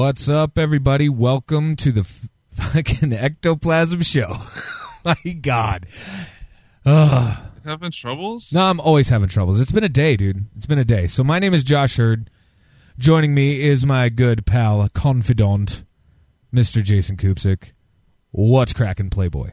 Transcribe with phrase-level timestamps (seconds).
[0.00, 1.10] What's up, everybody?
[1.10, 2.04] Welcome to the
[2.52, 4.34] fucking Ectoplasm Show.
[5.04, 5.84] My God.
[6.86, 7.38] Ugh.
[7.66, 8.50] having troubles?
[8.50, 9.60] No, I'm always having troubles.
[9.60, 10.46] It's been a day, dude.
[10.56, 11.06] It's been a day.
[11.06, 12.30] So my name is Josh Hurd.
[12.96, 15.84] Joining me is my good pal, confidant,
[16.50, 16.82] Mr.
[16.82, 17.72] Jason Kupsik.
[18.30, 19.50] What's cracking, Playboy?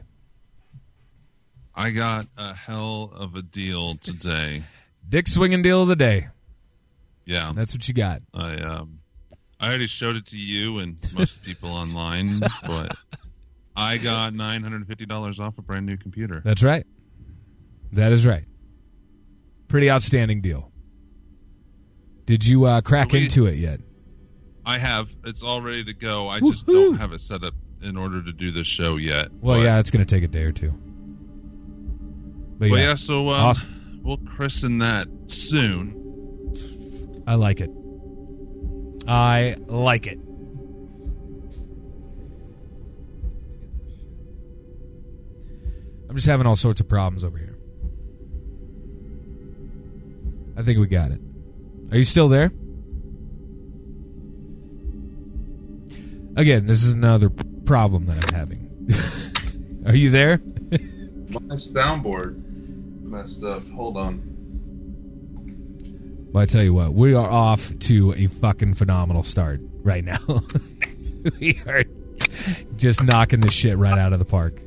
[1.74, 4.62] I got a hell of a deal today.
[5.10, 6.28] Dick swinging deal of the day.
[7.26, 8.22] Yeah, That's what you got.
[8.32, 8.97] I um,
[9.60, 12.96] I already showed it to you and most people online, but
[13.76, 16.40] I got nine hundred and fifty dollars off a brand new computer.
[16.44, 16.86] That's right.
[17.92, 18.44] That is right.
[19.68, 20.70] Pretty outstanding deal.
[22.26, 23.80] Did you uh, crack We- into it yet?
[24.66, 26.28] I have it's all ready to go.
[26.28, 29.28] I just don't have it set up in order to do this show yet.
[29.40, 30.72] Well, but, yeah, it's going to take a day or two.
[32.58, 32.94] But Well, yeah, yeah.
[32.96, 34.00] So um, Awesome.
[34.04, 35.94] we'll christen that soon.
[37.26, 37.70] I like it.
[39.08, 40.18] I like it.
[46.08, 47.58] I'm just having all sorts of problems over here.
[50.58, 51.20] I think we got it.
[51.90, 52.52] Are you still there?
[56.36, 57.30] Again, this is another
[57.64, 59.84] problem that I'm having.
[59.86, 60.42] Are you there?
[61.30, 62.42] My soundboard
[63.02, 63.66] messed up.
[63.70, 64.27] Hold on.
[66.30, 70.18] Well, I tell you what, we are off to a fucking phenomenal start right now.
[71.40, 71.84] we are
[72.76, 74.60] just knocking this shit right out of the park.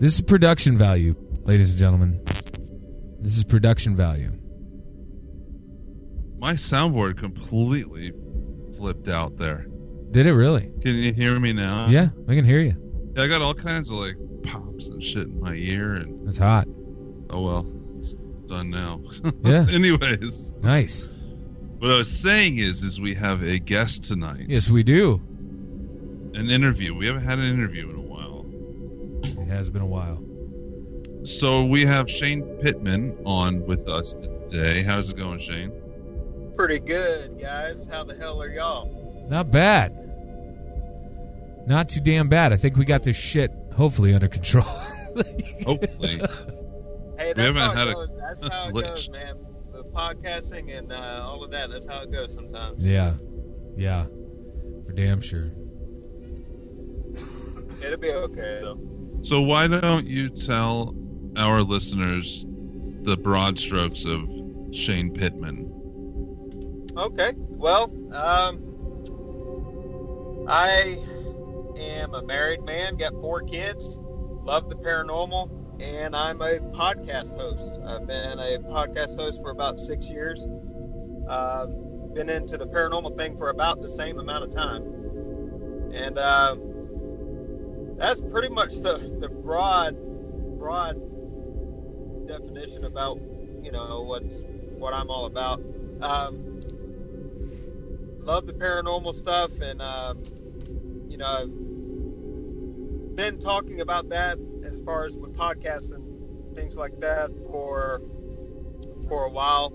[0.00, 2.20] This is production value, ladies and gentlemen.
[3.20, 4.32] This is production value.
[6.38, 8.12] My soundboard completely
[8.76, 9.66] flipped out there.
[10.10, 10.70] Did it really?
[10.82, 11.88] Can you hear me now?
[11.88, 13.12] Yeah, I can hear you.
[13.16, 16.38] Yeah, I got all kinds of like pops and shit in my ear, and That's
[16.38, 16.66] hot.
[17.30, 17.62] oh well,
[18.48, 19.00] done now.
[19.44, 19.66] Yeah.
[19.70, 21.10] Anyways, Nice.
[21.78, 24.46] what I was saying is, is we have a guest tonight.
[24.48, 25.22] Yes, we do.
[26.34, 26.94] An interview.
[26.94, 28.44] We haven't had an interview in a while.
[29.22, 30.22] It has been a while.
[31.24, 34.82] So we have Shane Pittman on with us today.
[34.82, 35.72] How's it going, Shane?
[36.54, 37.86] Pretty good, guys.
[37.88, 39.26] How the hell are y'all?
[39.28, 39.94] Not bad.
[41.66, 42.52] Not too damn bad.
[42.52, 44.64] I think we got this shit hopefully under control.
[45.66, 46.20] Hopefully.
[47.18, 48.08] Hey, We haven't how had it a goes.
[48.28, 48.82] That's how it glitch.
[48.84, 49.36] goes, man.
[49.72, 51.70] The podcasting and uh, all of that.
[51.70, 52.84] That's how it goes sometimes.
[52.84, 53.14] yeah.
[53.76, 54.06] Yeah.
[54.86, 55.52] For damn sure.
[57.82, 58.78] It'll be okay though.
[59.22, 60.94] so why don't you tell
[61.36, 62.44] our listeners
[63.02, 64.28] the broad strokes of
[64.72, 65.72] Shane Pittman?
[66.96, 67.30] Okay.
[67.36, 68.64] Well, um,
[70.48, 70.96] I
[71.78, 73.98] am a married man, got four kids,
[74.42, 77.72] love the paranormal, and I'm a podcast host.
[77.86, 80.46] I've been a podcast host for about six years.
[81.28, 84.82] Um, been into the paranormal thing for about the same amount of time,
[85.92, 89.96] and um, that's pretty much the the broad
[90.58, 90.96] broad
[92.26, 93.18] definition about
[93.62, 94.44] you know what's
[94.78, 95.60] what I'm all about.
[96.00, 96.60] Um,
[98.20, 100.22] love the paranormal stuff, and um,
[101.08, 104.38] you know, I've been talking about that
[104.88, 108.00] far as with podcasts and things like that for
[109.06, 109.70] for a while,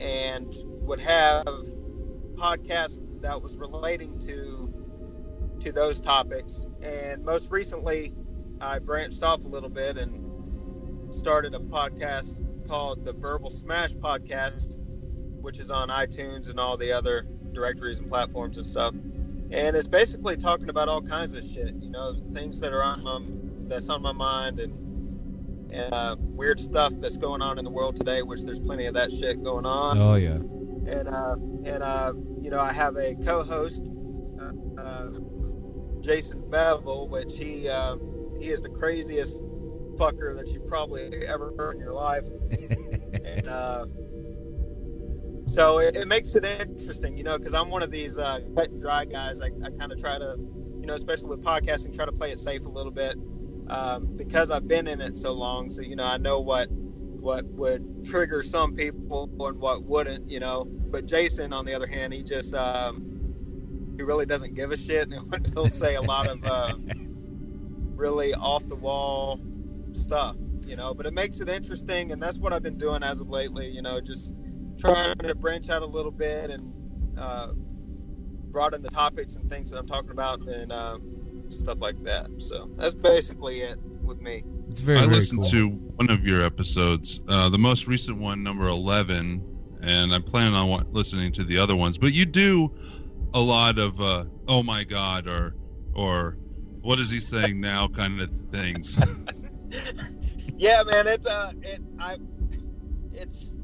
[0.00, 1.44] and would have
[2.34, 4.68] podcasts that was relating to
[5.60, 6.66] to those topics.
[6.82, 8.12] And most recently,
[8.60, 14.78] I branched off a little bit and started a podcast called the Verbal Smash Podcast,
[15.40, 18.94] which is on iTunes and all the other directories and platforms and stuff.
[19.52, 23.06] And it's basically talking about all kinds of shit, you know, things that are on
[23.06, 23.39] um,
[23.70, 24.74] that's on my mind and
[25.72, 28.94] and uh, weird stuff that's going on in the world today, which there's plenty of
[28.94, 30.32] that shit going on Oh yeah.
[30.32, 32.12] and uh, and uh,
[32.42, 33.84] you know I have a co-host,
[34.40, 35.10] uh, uh,
[36.00, 37.96] Jason Bevel, which he uh,
[38.40, 39.42] he is the craziest
[39.94, 42.24] fucker that you probably ever heard in your life,
[43.24, 43.86] and uh,
[45.46, 48.70] so it, it makes it interesting, you know, because I'm one of these uh, cut
[48.70, 49.40] and dry guys.
[49.40, 50.36] I, I kind of try to,
[50.80, 53.16] you know, especially with podcasting, try to play it safe a little bit.
[53.70, 55.70] Um, because I've been in it so long.
[55.70, 60.28] So you know, I know what what would trigger some people and what wouldn't.
[60.28, 64.72] You know, but Jason, on the other hand, he just um, he really doesn't give
[64.72, 66.74] a shit, and he'll say a lot of uh,
[67.94, 69.40] really off the wall
[69.92, 70.36] stuff.
[70.66, 73.28] You know, but it makes it interesting, and that's what I've been doing as of
[73.28, 73.68] lately.
[73.68, 74.34] You know, just
[74.78, 76.72] trying to branch out a little bit and
[77.16, 77.48] uh,
[78.50, 80.98] broaden the topics and things that I'm talking about and uh,
[81.52, 82.28] stuff like that.
[82.38, 84.44] So that's basically it with me.
[84.70, 84.98] It's very.
[84.98, 85.50] I very listened cool.
[85.50, 89.42] to one of your episodes, uh, the most recent one, number eleven,
[89.82, 91.98] and I plan on wa- listening to the other ones.
[91.98, 92.72] But you do
[93.34, 95.54] a lot of uh, "Oh my God" or
[95.94, 96.36] or
[96.82, 98.98] "What is he saying now?" kind of things.
[100.56, 102.16] yeah, man, it's uh, it I,
[103.12, 103.56] it's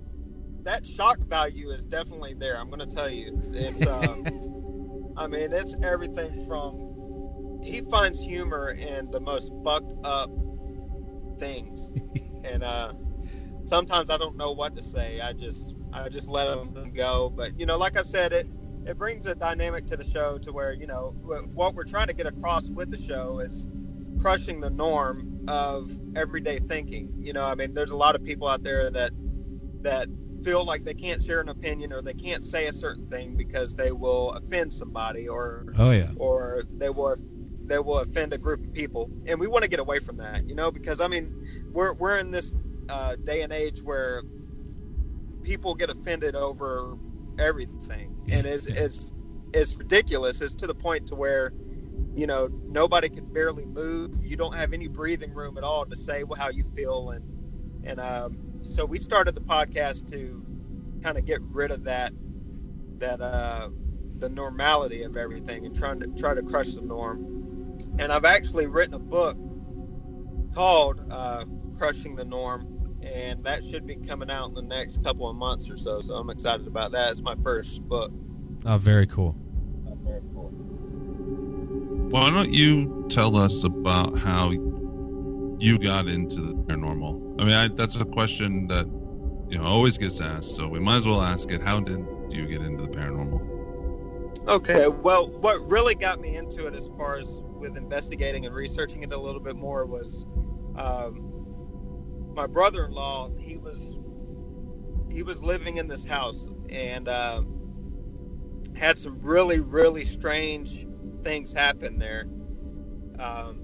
[0.62, 2.58] that shock value is definitely there.
[2.58, 6.85] I'm gonna tell you, it's um, I mean, it's everything from
[7.66, 10.30] he finds humor in the most fucked up
[11.38, 11.88] things,
[12.44, 12.92] and uh,
[13.64, 15.20] sometimes I don't know what to say.
[15.20, 17.30] I just I just let them go.
[17.30, 18.46] But you know, like I said, it
[18.86, 21.14] it brings a dynamic to the show to where you know
[21.54, 23.66] what we're trying to get across with the show is
[24.20, 27.12] crushing the norm of everyday thinking.
[27.18, 29.10] You know, I mean, there's a lot of people out there that
[29.82, 30.08] that
[30.42, 33.74] feel like they can't share an opinion or they can't say a certain thing because
[33.74, 36.12] they will offend somebody or Oh yeah.
[36.18, 37.16] or they will
[37.66, 39.10] they will offend a group of people.
[39.26, 42.18] And we want to get away from that you know because i mean we're we're
[42.18, 42.56] in this
[42.88, 44.22] uh, day and age where
[45.42, 46.96] people get offended over
[47.38, 48.16] everything.
[48.30, 49.12] And it's it's
[49.52, 50.42] it's ridiculous.
[50.42, 51.52] It's to the point to where
[52.14, 54.26] you know nobody can barely move.
[54.26, 57.10] You don't have any breathing room at all to say how you feel.
[57.10, 60.44] And and um, so we started the podcast to
[61.02, 62.12] kind of get rid of that
[62.98, 63.68] that uh,
[64.18, 67.35] the normality of everything and trying to try to crush the norm
[67.98, 69.36] and I've actually written a book
[70.54, 71.44] called uh,
[71.76, 72.66] "Crushing the Norm,"
[73.02, 76.00] and that should be coming out in the next couple of months or so.
[76.00, 77.10] So I'm excited about that.
[77.10, 78.12] It's my first book.
[78.64, 79.36] Oh, very cool.
[80.04, 80.50] Very cool.
[82.10, 84.50] Why don't you tell us about how
[85.58, 87.40] you got into the paranormal?
[87.40, 88.86] I mean, I, that's a question that
[89.48, 91.62] you know always gets asked, so we might as well ask it.
[91.62, 93.55] How did you get into the paranormal?
[94.48, 99.02] Okay, well, what really got me into it, as far as with investigating and researching
[99.02, 100.24] it a little bit more, was
[100.76, 103.32] um, my brother-in-law.
[103.38, 103.96] He was
[105.10, 110.86] he was living in this house and um, had some really really strange
[111.22, 112.28] things happen there.
[113.18, 113.58] Um,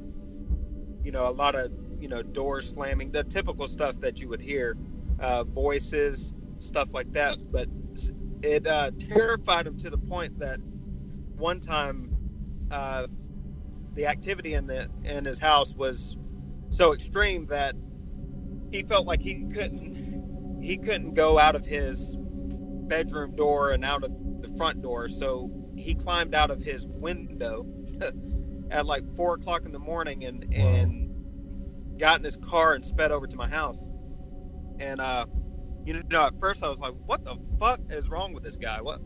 [1.05, 1.71] you know, a lot of
[2.01, 4.77] you know doors slamming, the typical stuff that you would hear,
[5.21, 7.37] uh, voices, stuff like that.
[7.53, 7.69] But
[8.43, 10.59] it uh, terrified him to the point that
[11.37, 12.15] one time
[12.71, 13.07] uh,
[13.95, 16.17] the activity in the in his house was
[16.71, 17.75] so extreme that
[18.71, 24.05] he felt like he couldn't he couldn't go out of his bedroom door and out
[24.05, 24.11] of
[24.43, 27.67] the front door so he climbed out of his window
[28.71, 30.87] at like four o'clock in the morning and Wow.
[30.87, 31.19] and
[31.99, 33.85] got in his car and sped over to my house
[34.81, 35.27] and uh
[35.85, 38.81] you know at first i was like what the fuck is wrong with this guy?
[38.81, 39.01] What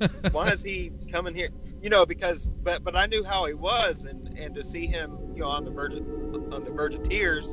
[0.00, 1.48] uh, why is he coming here?
[1.82, 5.16] You know because but but i knew how he was and and to see him
[5.34, 6.02] you know on the verge of
[6.52, 7.52] on the verge of tears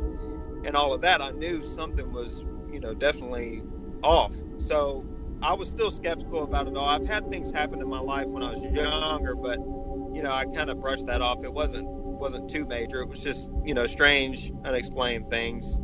[0.66, 3.62] and all of that i knew something was you know definitely
[4.04, 4.36] off.
[4.58, 5.06] So
[5.42, 6.88] i was still skeptical about it all.
[6.88, 10.46] I've had things happen in my life when i was younger but you know i
[10.46, 11.44] kind of brushed that off.
[11.44, 13.02] It wasn't wasn't too major.
[13.02, 15.80] It was just you know strange unexplained things.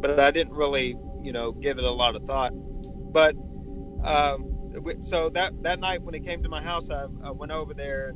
[0.00, 2.52] But i didn't really you know give it a lot of thought.
[2.54, 3.34] But
[4.04, 4.48] um
[5.00, 8.12] so that that night when he came to my house i, I went over there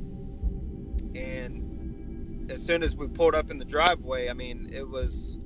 [1.15, 5.37] and as soon as we pulled up in the driveway i mean it was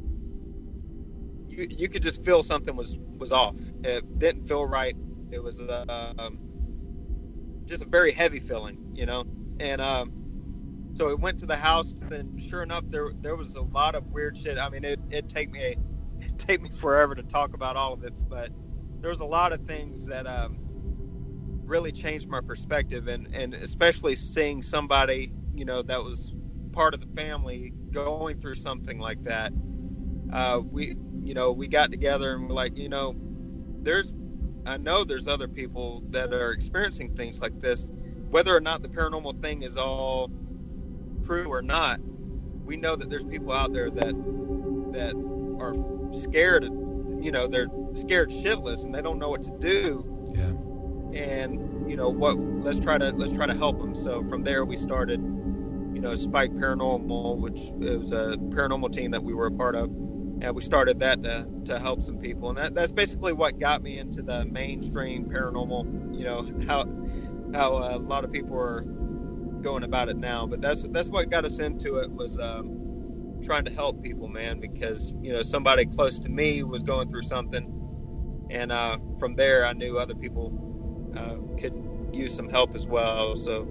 [1.50, 3.58] you, you could just feel something was was off.
[3.84, 4.96] It didn't feel right.
[5.32, 6.40] It was uh, um,
[7.66, 9.26] just a very heavy feeling you know?
[9.60, 10.12] And um
[10.94, 14.06] so we went to the house and sure enough there there was a lot of
[14.08, 14.58] weird shit.
[14.58, 15.76] I mean it it take me
[16.22, 18.50] it take me forever to talk about all of it but
[19.02, 20.60] there was a lot of things that um
[21.66, 26.36] really changed my perspective and and especially seeing somebody you know that was
[26.74, 29.54] part of the family going through something like that.
[30.32, 33.16] Uh we you know we got together and we're like you know
[33.84, 34.14] there's
[34.66, 37.88] i know there's other people that are experiencing things like this.
[38.32, 40.32] Whether or not the paranormal thing is all
[41.24, 42.00] true or not
[42.66, 44.14] we know that there's people out there that
[44.94, 45.16] that
[45.60, 45.74] are
[46.12, 51.20] scared you know they're scared shitless and they don't know what to do Yeah.
[51.20, 54.64] and you know what let's try to let's try to help them so from there
[54.66, 55.20] we started
[55.94, 59.90] you know, Spike Paranormal, which was a paranormal team that we were a part of,
[59.90, 63.82] and we started that to, to help some people, and that, that's basically what got
[63.84, 66.18] me into the mainstream paranormal.
[66.18, 66.86] You know how
[67.54, 68.82] how a lot of people are
[69.62, 72.79] going about it now, but that's that's what got us into it was um,
[73.44, 77.24] trying to help people, man, because you know somebody close to me was going through
[77.24, 80.54] something, and uh, from there I knew other people
[81.16, 81.74] uh, could
[82.14, 83.36] use some help as well.
[83.36, 83.68] So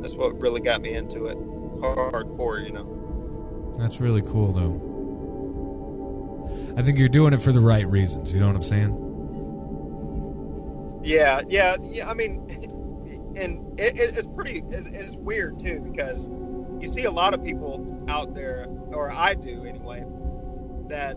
[0.00, 3.74] that's what really got me into it, hardcore, you know.
[3.78, 4.92] That's really cool, though.
[6.76, 8.32] I think you're doing it for the right reasons.
[8.32, 9.00] You know what I'm saying?
[11.02, 12.08] Yeah, yeah, yeah.
[12.08, 12.46] I mean,
[13.36, 16.28] and it, it's pretty, it's, it's weird too because
[16.84, 20.04] you see a lot of people out there, or I do anyway,
[20.88, 21.16] that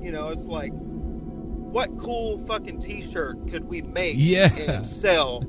[0.00, 4.54] you know, it's like, what cool fucking T-shirt could we make Yeah.
[4.56, 5.40] and sell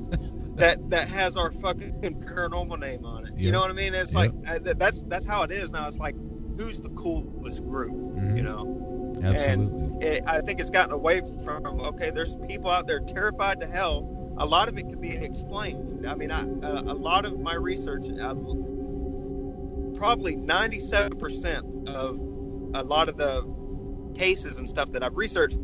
[0.56, 3.32] that that has our fucking paranormal name on it?
[3.36, 3.94] You know what I mean?
[3.94, 5.86] It's like uh, that's that's how it is now.
[5.86, 6.16] It's like,
[6.58, 7.92] who's the coolest group?
[7.92, 8.36] Mhm.
[8.36, 10.06] You know Absolutely.
[10.06, 12.10] it, I think it's gotten away from okay.
[12.10, 14.16] There's people out there terrified to hell.
[14.38, 16.06] A lot of it can be explained.
[16.08, 18.08] I mean, I, uh, a lot of my research,
[20.00, 21.60] probably 97%
[21.94, 22.18] of
[22.72, 23.44] a lot of the
[24.14, 25.58] cases and stuff that I've researched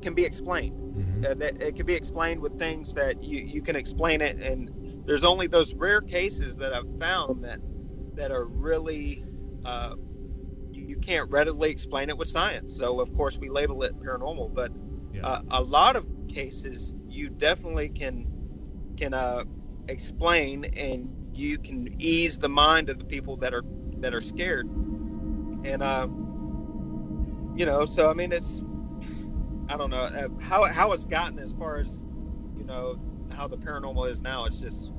[0.00, 0.74] can be explained.
[0.96, 1.24] Mhm.
[1.24, 4.70] Uh, that it can be explained with things that you, you can explain it, and
[5.06, 7.58] there's only those rare cases that I've found that
[8.16, 9.22] that are really
[9.66, 9.92] uh,
[10.72, 12.72] you, you can't readily explain it with science.
[12.72, 14.70] So of course we label it paranormal, but
[15.12, 15.22] Yeah.
[15.24, 18.26] uh, a lot of cases you definitely can
[18.96, 19.42] can uh,
[19.88, 23.64] explain, and you can ease the mind of the people that are
[23.98, 26.06] that are scared, and uh,
[27.56, 27.86] you know.
[27.86, 28.62] So I mean, it's
[29.68, 32.00] I don't know uh, how how it's gotten as far as
[32.56, 32.98] you know
[33.34, 34.44] how the paranormal is now.
[34.44, 34.92] It's just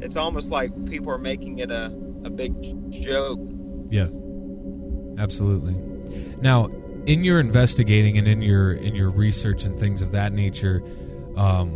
[0.00, 1.86] it's almost like people are making it a,
[2.24, 2.54] a big
[2.90, 3.40] joke.
[3.90, 4.10] Yes,
[5.18, 5.74] absolutely.
[6.40, 6.66] Now,
[7.06, 10.82] in your investigating and in your in your research and things of that nature,
[11.36, 11.70] um,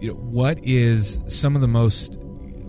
[0.00, 2.18] you know, what is some of the most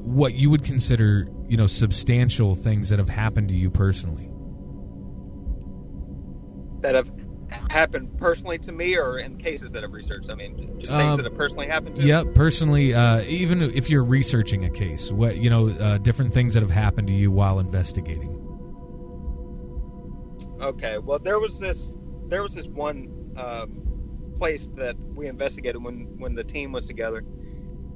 [0.03, 4.29] what you would consider you know substantial things that have happened to you personally?
[6.83, 7.11] that have
[7.71, 10.29] happened personally to me or in cases that I've researched?
[10.29, 12.09] I mean, just things Um, that have personally happened to me?
[12.09, 16.53] Yeah, personally, uh, even if you're researching a case, what you know, uh, different things
[16.53, 18.29] that have happened to you while investigating.
[20.61, 20.97] Okay.
[20.97, 21.95] Well, there was this
[22.27, 27.23] there was this one um, place that we investigated when when the team was together,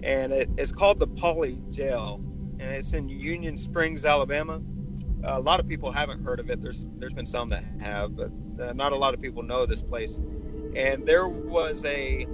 [0.04, 2.22] and it, it's called the Poly Jail,
[2.60, 4.62] and it's in Union Springs, Alabama.
[5.24, 6.62] a lot of people haven't heard of it.
[6.62, 9.84] There's there's been some that have, but uh, not a lot of people know this
[9.84, 10.20] place.
[10.76, 12.28] And there was a,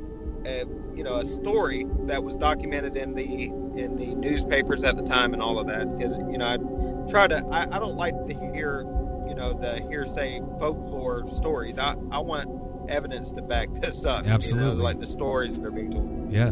[0.45, 0.65] a
[0.95, 5.33] you know a story that was documented in the in the newspapers at the time
[5.33, 8.33] and all of that because you know I try to I, I don't like to
[8.33, 8.81] hear
[9.27, 11.79] you know the hearsay folklore stories.
[11.79, 14.23] I I want evidence to back this up.
[14.23, 14.83] you know, Absolutely.
[14.83, 16.31] like the stories that are being told.
[16.31, 16.51] Yeah.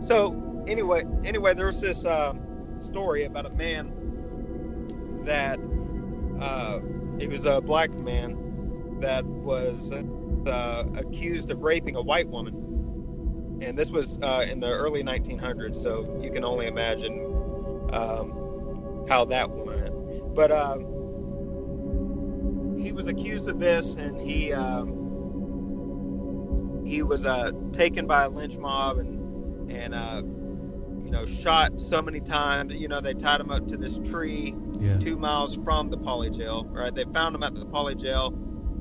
[0.00, 0.30] So
[0.66, 5.58] anyway, anyway, there was this um, story about a man that
[6.40, 6.80] uh,
[7.18, 13.76] he was a black man that was uh, accused of raping a white woman, and
[13.78, 15.76] this was uh, in the early 1900s.
[15.76, 20.34] So you can only imagine um, how that went.
[20.34, 20.92] But um,
[22.80, 25.02] he was accused of this, and he um,
[26.84, 30.22] he was uh, taken by a lynch mob and and uh,
[31.12, 32.72] know shot so many times.
[32.72, 34.98] You know they tied him up to this tree Yeah.
[34.98, 36.64] two miles from the poly jail.
[36.64, 38.34] Right, they found him at the poly jail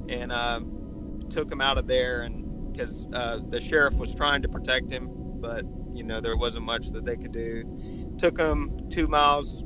[0.09, 4.49] and um, took him out of there, and because uh, the sheriff was trying to
[4.49, 5.09] protect him,
[5.39, 8.15] but you know there wasn't much that they could do.
[8.17, 9.63] Took him two miles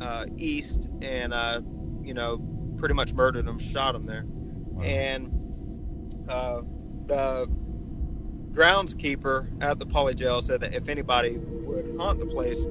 [0.00, 1.60] uh, east, and uh,
[2.02, 2.38] you know
[2.76, 4.24] pretty much murdered him, shot him there,
[4.82, 5.30] and
[6.28, 6.62] uh,
[7.06, 7.46] the
[8.52, 12.64] groundskeeper at the poly jail said that if anybody would haunt the place,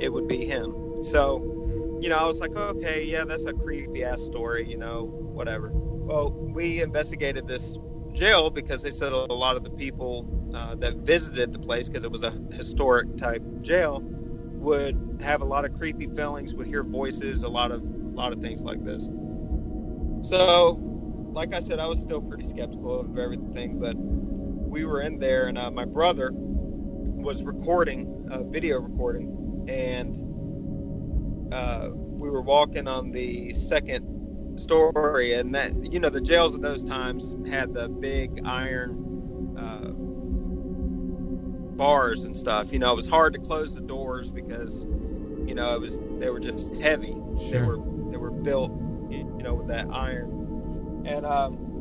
[0.00, 1.02] it would be him.
[1.02, 5.04] So, you know, I was like, okay, yeah, that's a creepy ass story, you know,
[5.04, 5.70] whatever.
[5.72, 7.78] Well, we investigated this
[8.12, 12.04] jail because they said a lot of the people uh, that visited the place, because
[12.04, 16.82] it was a historic type jail, would have a lot of creepy feelings, would hear
[16.82, 19.08] voices, a lot of, a lot of things like this.
[20.22, 20.78] So,
[21.32, 23.96] like I said, I was still pretty skeptical of everything, but
[24.72, 30.16] we were in there, and uh, my brother was recording, uh, video recording, and
[31.52, 36.62] uh, we were walking on the second story, and that you know the jails at
[36.62, 39.90] those times had the big iron uh,
[41.76, 42.72] bars and stuff.
[42.72, 44.84] You know, it was hard to close the doors because
[45.46, 47.14] You know, it was they were just heavy.
[47.50, 47.50] Sure.
[47.50, 48.72] They were they were built,
[49.10, 51.02] you know, with that iron.
[51.06, 51.71] And um,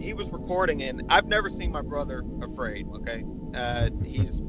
[0.00, 2.86] he was recording, and I've never seen my brother afraid.
[2.88, 4.42] Okay, uh, he's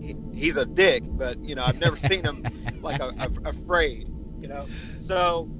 [0.00, 2.44] he, he's a dick, but you know, I've never seen him
[2.80, 4.08] like a, a, afraid.
[4.40, 4.66] You know,
[4.98, 5.50] so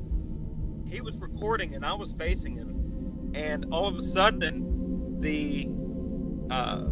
[0.86, 5.68] he was recording, and I was facing him, and all of a sudden, the
[6.50, 6.84] uh,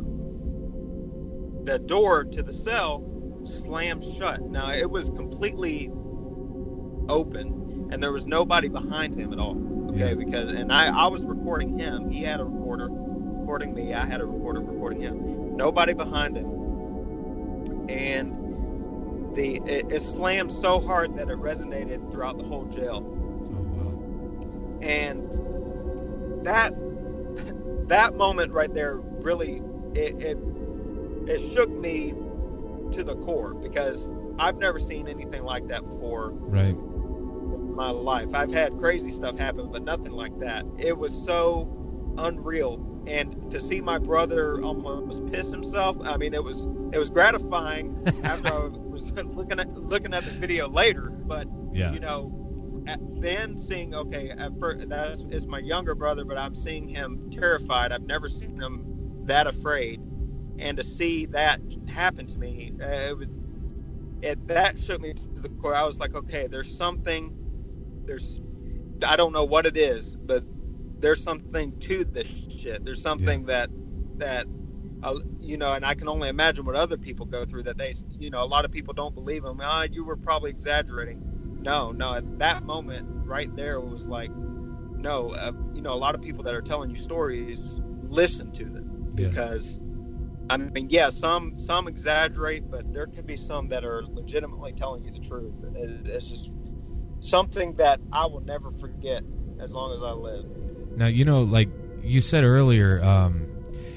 [1.64, 4.42] the door to the cell slammed shut.
[4.42, 5.90] Now it was completely
[7.08, 9.54] open, and there was nobody behind him at all.
[9.96, 12.10] Okay, because and I I was recording him.
[12.10, 13.94] He had a recorder recording me.
[13.94, 15.56] I had a recorder recording him.
[15.56, 22.44] Nobody behind him, and the it, it slammed so hard that it resonated throughout the
[22.44, 24.78] whole jail Oh wow.
[24.82, 26.72] and that
[27.88, 29.62] that moment right there really
[29.94, 30.38] it, it
[31.26, 32.14] it shook me
[32.92, 36.76] to the core because I've never seen anything like that before Right.
[37.76, 38.34] My life.
[38.34, 40.64] I've had crazy stuff happen, but nothing like that.
[40.78, 45.96] It was so unreal, and to see my brother almost piss himself.
[46.04, 50.32] I mean, it was it was gratifying after I was looking at looking at the
[50.32, 51.92] video later, but Yeah.
[51.92, 56.54] you know, at, then seeing okay, at first, that's is my younger brother, but I'm
[56.54, 57.92] seeing him terrified.
[57.92, 60.00] I've never seen him that afraid,
[60.58, 63.28] and to see that happen to me, uh, it was
[64.22, 65.74] it that shook me to the core.
[65.74, 67.34] I was like, okay, there's something,
[68.06, 68.40] there's,
[69.06, 70.44] I don't know what it is, but
[71.00, 72.84] there's something to this shit.
[72.84, 73.70] There's something that
[74.18, 74.46] that.
[75.02, 77.64] Uh, you know, and I can only imagine what other people go through.
[77.64, 79.60] That they, you know, a lot of people don't believe him.
[79.62, 81.22] Ah, you were probably exaggerating
[81.66, 84.30] no no at that moment right there was like
[84.98, 88.64] no uh, you know a lot of people that are telling you stories listen to
[88.64, 89.28] them Yeah.
[89.28, 89.80] because
[90.50, 95.04] i mean yeah some some exaggerate but there could be some that are legitimately telling
[95.04, 96.52] you the truth it, it's just
[97.20, 99.22] something that i will never forget
[99.60, 100.44] as long as i live
[100.96, 101.68] Now, you know, like
[102.02, 103.46] you said earlier, um,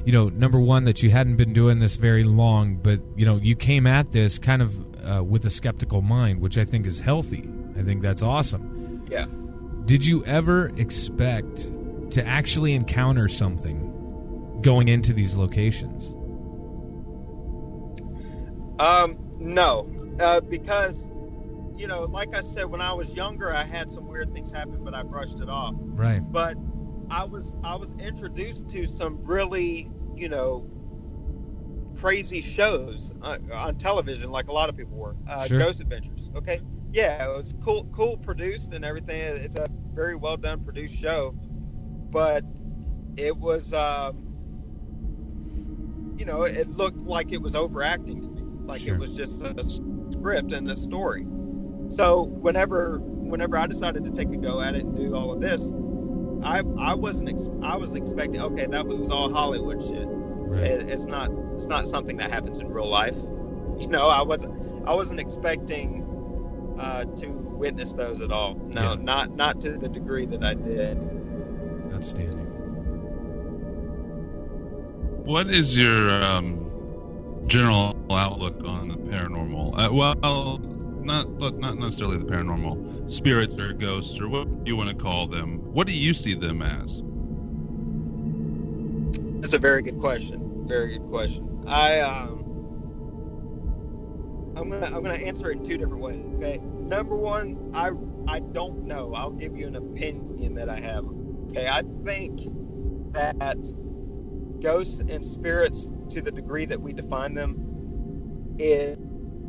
[0.06, 3.38] you know, number one, that you hadn't been doing this very long, but, you know,
[3.38, 7.00] you came at this kind of uh, with a skeptical mind, which I think is
[7.00, 7.48] healthy.
[7.78, 9.06] I think that's awesome.
[9.10, 9.28] yeah
[9.86, 11.72] Did you ever expect
[12.12, 16.16] to actually encounter something going into these locations?
[18.80, 19.88] Um, no,
[20.20, 21.12] uh, because
[21.80, 24.84] you know, like I said, when I was younger, I had some weird things happen,
[24.84, 25.74] but I brushed it off.
[25.78, 26.20] Right.
[26.20, 26.58] But
[27.10, 30.70] I was I was introduced to some really you know
[31.96, 35.16] crazy shows uh, on television, like a lot of people were.
[35.26, 35.58] Uh, Sure.
[35.60, 36.30] Ghost Adventures.
[36.36, 36.60] Okay,
[36.92, 39.22] yeah, it was cool, cool produced and everything.
[39.38, 41.34] It's a very well done produced show,
[42.12, 42.44] but
[43.16, 43.74] it was.
[43.74, 44.26] Um,
[46.18, 48.96] you know, it looked like it was overacting to me, like Sure.
[48.96, 51.26] it was just a script and a story.
[51.90, 55.42] So whenever, whenever I decided to take a go at it and do all of
[55.42, 55.72] this,
[56.44, 60.06] I, I wasn't, ex- I was expecting, okay, that was all Hollywood shit.
[60.08, 60.64] Right.
[60.64, 63.16] It, it's not, it's not something that happens in real life.
[63.80, 68.56] You know, I wasn't, I wasn't expecting uh, to witness those at all.
[68.56, 68.96] No, Yeah.
[69.00, 70.98] not, not to the degree that I did.
[71.94, 72.46] Outstanding.
[75.24, 76.70] What is your um,
[77.48, 79.78] general outlook on the paranormal?
[79.78, 80.60] Uh, well,
[81.10, 85.58] not not necessarily the paranormal, spirits or ghosts or what you want to call them.
[85.74, 87.02] What do you see them as?
[89.42, 90.68] That's a very good question.
[90.68, 91.64] Very good question.
[91.68, 92.46] I um,
[94.56, 96.24] I'm gonna I'm gonna answer it in two different ways.
[96.36, 96.60] Okay.
[96.64, 97.92] Number one, I
[98.28, 99.14] I don't know.
[99.14, 101.06] I'll give you an opinion that I have.
[101.50, 101.68] Okay.
[101.68, 102.42] I think
[103.14, 103.74] that
[104.62, 108.98] ghosts and spirits, to the degree that we define them, is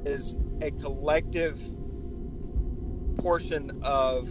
[0.06, 1.60] is a collective
[3.18, 4.28] portion of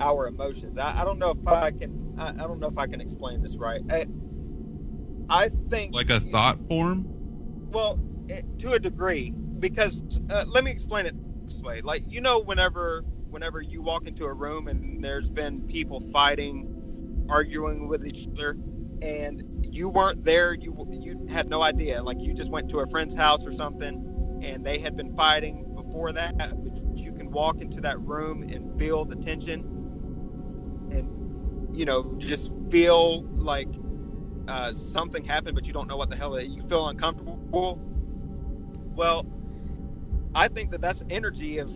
[0.00, 0.78] our emotions.
[0.78, 2.14] I, I don't know if I can.
[2.18, 3.80] I, I don't know if I can explain this right.
[3.90, 4.06] I,
[5.28, 7.06] I think Like a thought form?
[7.72, 7.98] well,
[8.30, 11.80] eh, to a degree, because uh, let me explain it this way.
[11.82, 16.80] Like you know, whenever whenever you walk into a room and there's been people fighting,
[17.28, 18.56] arguing with each other,
[19.02, 22.02] and you weren't there, you you had no idea.
[22.02, 24.09] Like you just went to a friend's house or something,
[24.42, 26.34] and they had been fighting before that.
[26.94, 29.60] You can walk into that room and feel the tension,
[30.90, 33.68] and you know, just feel like
[34.48, 37.80] uh, something happened, but you don't know what the hell it, you feel uncomfortable.
[38.94, 39.24] Well,
[40.34, 41.70] I think that that's energy of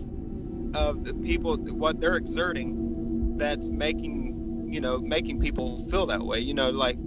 [0.74, 6.40] of the people what they're exerting that's making you know making people feel that way.
[6.40, 6.98] You know, like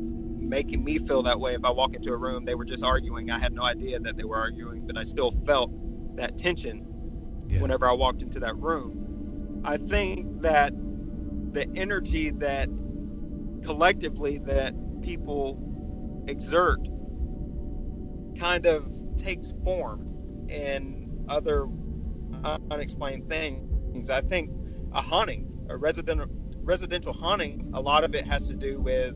[0.50, 3.32] making me feel that way if I walk into a room they were just arguing.
[3.32, 5.72] I had no idea that they were arguing, but I still felt
[6.18, 6.98] that tension
[7.50, 7.60] Yeah.
[7.62, 9.10] whenever I walked into that room.
[9.66, 10.74] I think that
[11.54, 12.70] the energy that
[13.64, 15.74] collectively that people
[16.28, 16.80] exert
[18.40, 21.68] kind of takes form in other
[22.72, 24.10] unexplained things.
[24.10, 24.52] I think
[24.94, 26.24] a haunting, a resident
[26.64, 29.16] residential haunting, a lot of it has to do with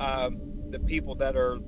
[0.00, 1.58] um, the people that are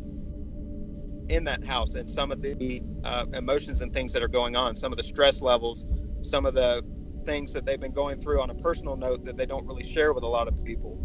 [1.30, 4.76] in that house and some of the uh, emotions and things that are going on,
[4.76, 5.86] some of the stress levels,
[6.22, 6.84] some of the
[7.26, 10.14] things that they've been going through on a personal note that they don't really share
[10.14, 10.98] with a lot of people.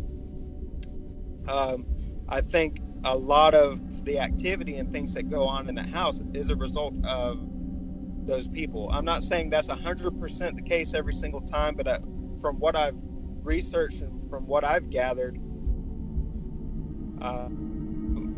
[1.47, 1.87] Um,
[2.29, 6.21] I think a lot of the activity and things that go on in the house
[6.33, 7.39] is a result of
[8.27, 8.89] those people.
[8.93, 11.99] I'm not saying that's 100% the case every single time, but uh,
[12.41, 12.99] from what I've
[13.43, 15.37] researched and from what I've gathered,
[17.21, 17.49] uh,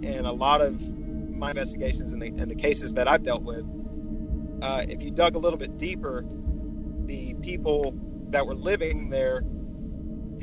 [0.03, 3.67] and a lot of my investigations and the, and the cases that I've dealt with,
[4.61, 6.25] uh, if you dug a little bit deeper,
[7.05, 7.95] the people
[8.29, 9.41] that were living there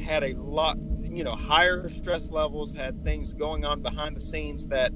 [0.05, 4.67] had a lot, you know, higher stress levels, had things going on behind the scenes
[4.69, 4.93] that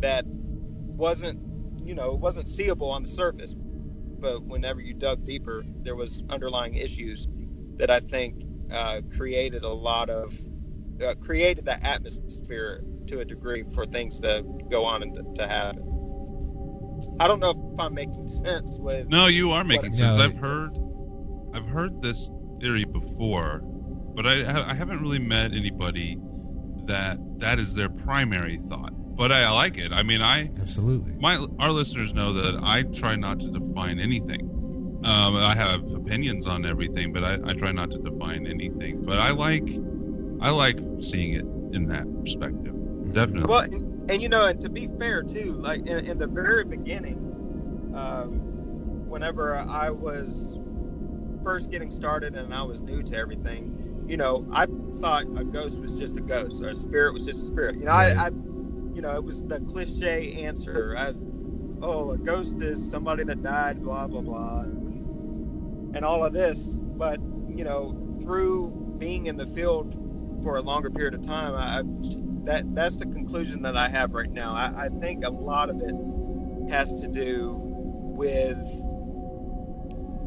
[0.00, 1.38] that wasn't,
[1.84, 3.54] you know, wasn't seeable on the surface.
[3.54, 7.26] But whenever you dug deeper, there was underlying issues
[7.76, 10.34] that I think uh, created a lot of
[11.04, 15.46] uh, created that atmosphere to a degree for things to go on and to, to
[15.46, 15.86] happen.
[17.18, 19.08] I don't know if I'm making sense with.
[19.08, 20.16] No, you are making sense.
[20.16, 20.24] No.
[20.24, 20.78] I've heard,
[21.52, 23.60] I've heard this theory before,
[24.14, 26.18] but I, I haven't really met anybody
[26.86, 28.92] that that is their primary thought.
[29.16, 29.92] But I like it.
[29.92, 31.12] I mean, I Absolutely.
[31.20, 34.42] my our listeners know that I try not to define anything.
[35.04, 39.02] Um, I have opinions on everything, but I, I try not to define anything.
[39.02, 39.68] But I like
[40.40, 41.44] I like seeing it
[41.74, 42.74] in that perspective.
[43.12, 43.48] Definitely.
[43.48, 46.64] Well, and, and you know, and to be fair too, like in, in the very
[46.64, 47.38] beginning,
[47.94, 48.32] um,
[49.08, 50.58] whenever I was
[51.44, 54.66] first getting started and I was new to everything, you know, I
[55.00, 57.76] thought a ghost was just a ghost, or a spirit was just a spirit.
[57.78, 58.16] You know, Right.
[58.16, 58.30] I, I,
[58.94, 60.94] you know, it was the cliche answer.
[60.98, 61.14] I,
[61.82, 64.62] oh, a ghost is somebody that died, blah blah blah,
[65.94, 66.76] and all of this.
[66.76, 69.94] But you know, through being in the field
[70.42, 71.82] for a longer period of time, I, I
[72.44, 74.54] that that's the conclusion that I have right now.
[74.54, 75.94] I, I think a lot of it
[76.70, 78.58] has to do with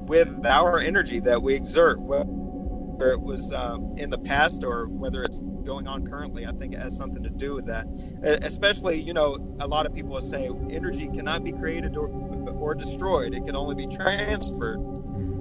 [0.08, 5.24] with our energy that we exert, whether it was um, in the past or whether
[5.24, 6.46] it's going on currently.
[6.46, 7.88] I think it has something to do with that.
[8.22, 12.76] Especially, you know, a lot of people will say energy cannot be created or or
[12.76, 14.80] destroyed; it can only be transferred.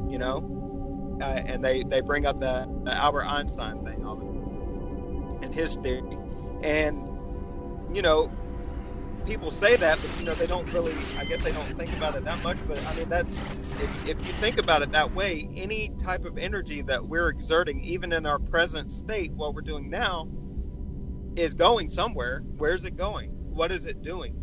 [0.09, 5.47] You know, uh, and they they bring up the, the Albert Einstein thing all the
[5.47, 6.19] and his theory.
[6.63, 7.09] And
[7.91, 8.33] you know,
[9.25, 11.09] people say that, but you know, they don't really.
[11.17, 12.67] I guess they don't think about it that much.
[12.67, 13.43] But I mean, that's
[13.79, 17.81] if, if you think about it that way, any type of energy that we're exerting,
[17.83, 20.29] even in our present state, what we're doing now,
[21.37, 22.43] is going somewhere.
[22.57, 23.31] Where's it going?
[23.33, 24.37] What is it doing?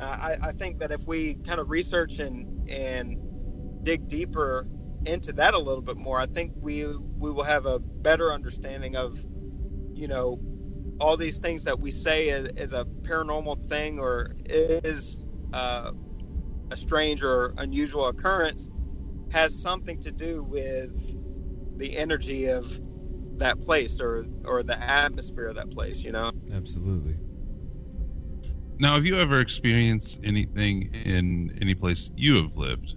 [0.00, 0.04] Uh,
[0.42, 3.16] I, I think that if we kind of research and and
[3.82, 4.66] dig deeper
[5.06, 8.96] into that a little bit more, I think we we will have a better understanding
[8.96, 9.24] of,
[9.94, 10.40] you know,
[11.00, 15.90] all these things that we say is, is a paranormal thing or is uh,
[16.70, 18.68] a strange or unusual occurrence
[19.30, 21.16] has something to do with
[21.78, 22.80] the energy of
[23.38, 26.04] that place or or the atmosphere of that place.
[26.04, 26.30] You know.
[26.52, 27.16] Absolutely.
[28.78, 32.94] Now, have you ever experienced anything in any place you have lived?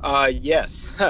[0.00, 0.88] Uh, yes.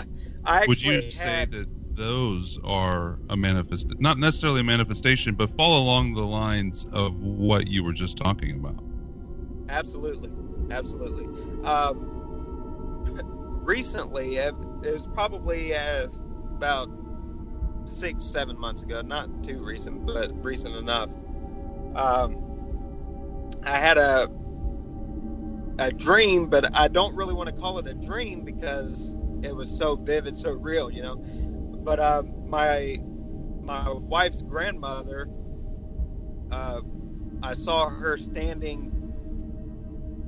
[0.45, 5.35] I actually Would you say had, that those are a manifest, not necessarily a manifestation,
[5.35, 8.83] but fall along the lines of what you were just talking about?
[9.69, 10.31] Absolutely,
[10.71, 11.27] absolutely.
[11.65, 12.11] Um,
[13.65, 16.07] recently, it was probably uh,
[16.57, 16.89] about
[17.85, 19.03] six, seven months ago.
[19.03, 21.11] Not too recent, but recent enough.
[21.95, 22.37] Um,
[23.65, 24.29] I had a
[25.79, 29.69] a dream, but I don't really want to call it a dream because it was
[29.69, 31.17] so vivid, so real, you know.
[31.85, 32.99] But um, my
[33.63, 35.29] my wife's grandmother,
[36.51, 36.83] uh,
[37.43, 38.93] I saw her standing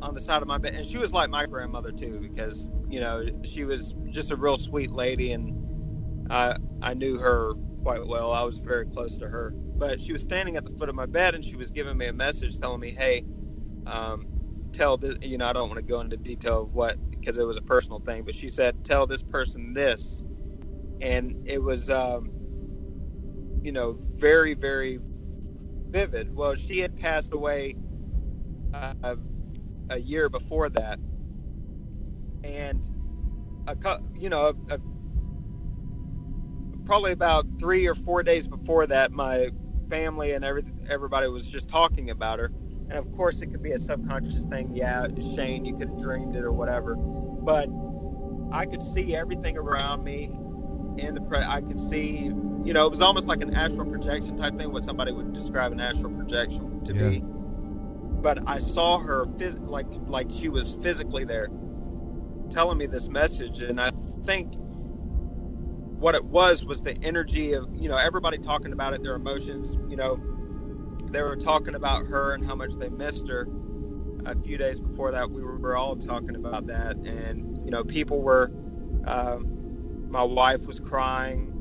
[0.03, 3.01] on the side of my bed, and she was like my grandmother too, because you
[3.01, 5.55] know she was just a real sweet lady, and
[6.31, 8.33] I I knew her quite well.
[8.33, 11.07] I was very close to her, but she was standing at the foot of my
[11.07, 13.25] bed, and she was giving me a message telling me, "Hey,
[13.87, 14.27] um,
[14.73, 17.45] tell this." You know, I don't want to go into detail of what because it
[17.47, 20.25] was a personal thing, but she said, "Tell this person this,"
[21.01, 22.31] and it was, um,
[23.63, 24.99] you know, very very
[25.89, 26.35] vivid.
[26.35, 27.77] Well, she had passed away.
[28.75, 29.17] Uh,
[29.89, 30.99] a year before that
[32.45, 32.91] and
[33.67, 33.77] a
[34.15, 34.79] you know a, a,
[36.85, 39.51] probably about three or four days before that, my
[39.91, 42.53] family and every, everybody was just talking about her.
[42.89, 44.71] And of course, it could be a subconscious thing.
[44.73, 46.95] Yeah, Shane, you could have dreamed it or whatever.
[46.95, 47.69] But
[48.53, 50.31] I could see everything around me
[50.99, 52.25] in the pre- I could see,
[52.65, 55.73] you know, it was almost like an astral projection type thing, what somebody would describe
[55.73, 57.09] an astral projection to yeah.
[57.11, 57.23] be.
[58.23, 61.49] But I saw her phys- like like she was physically there,
[62.51, 63.91] telling me this message, and I
[64.23, 64.55] think
[65.99, 69.77] what it was was the energy of you know everybody talking about it, their emotions.
[69.89, 70.21] You know,
[71.11, 73.49] they were talking about her and how much they missed her.
[74.25, 77.71] A few days before that, we were, we were all talking about that, and you
[77.71, 78.51] know, people were.
[79.05, 79.56] Um,
[80.09, 81.53] my wife was crying.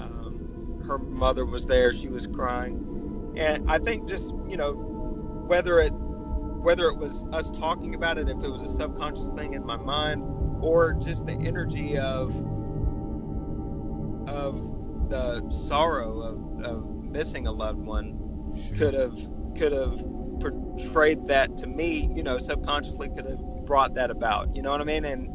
[0.00, 4.72] Um, her mother was there; she was crying, and I think just you know,
[5.46, 9.54] whether it whether it was us talking about it, if it was a subconscious thing
[9.54, 10.22] in my mind,
[10.60, 12.30] or just the energy of
[14.28, 18.76] of the sorrow of, of missing a loved one sure.
[18.76, 19.16] could have
[19.56, 19.98] could have
[20.40, 24.80] portrayed that to me you know subconsciously could have brought that about you know what
[24.80, 25.30] i mean and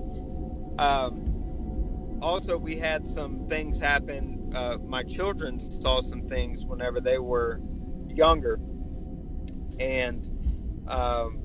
[0.80, 1.31] um,
[2.22, 4.52] also we had some things happen.
[4.56, 7.62] Uh, my children saw some things whenever they were
[8.10, 8.60] younger,
[9.80, 10.30] and
[10.88, 11.42] um,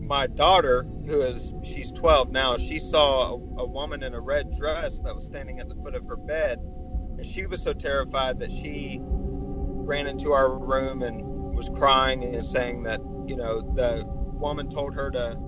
[0.00, 4.52] my daughter, who is she's 12 now, she saw a, a woman in a red
[4.56, 6.58] dress that was standing at the foot of her bed,
[7.18, 9.00] and she was so terrified that she
[9.68, 14.94] ran into our room and was crying and saying that you know the woman told
[14.96, 15.38] her to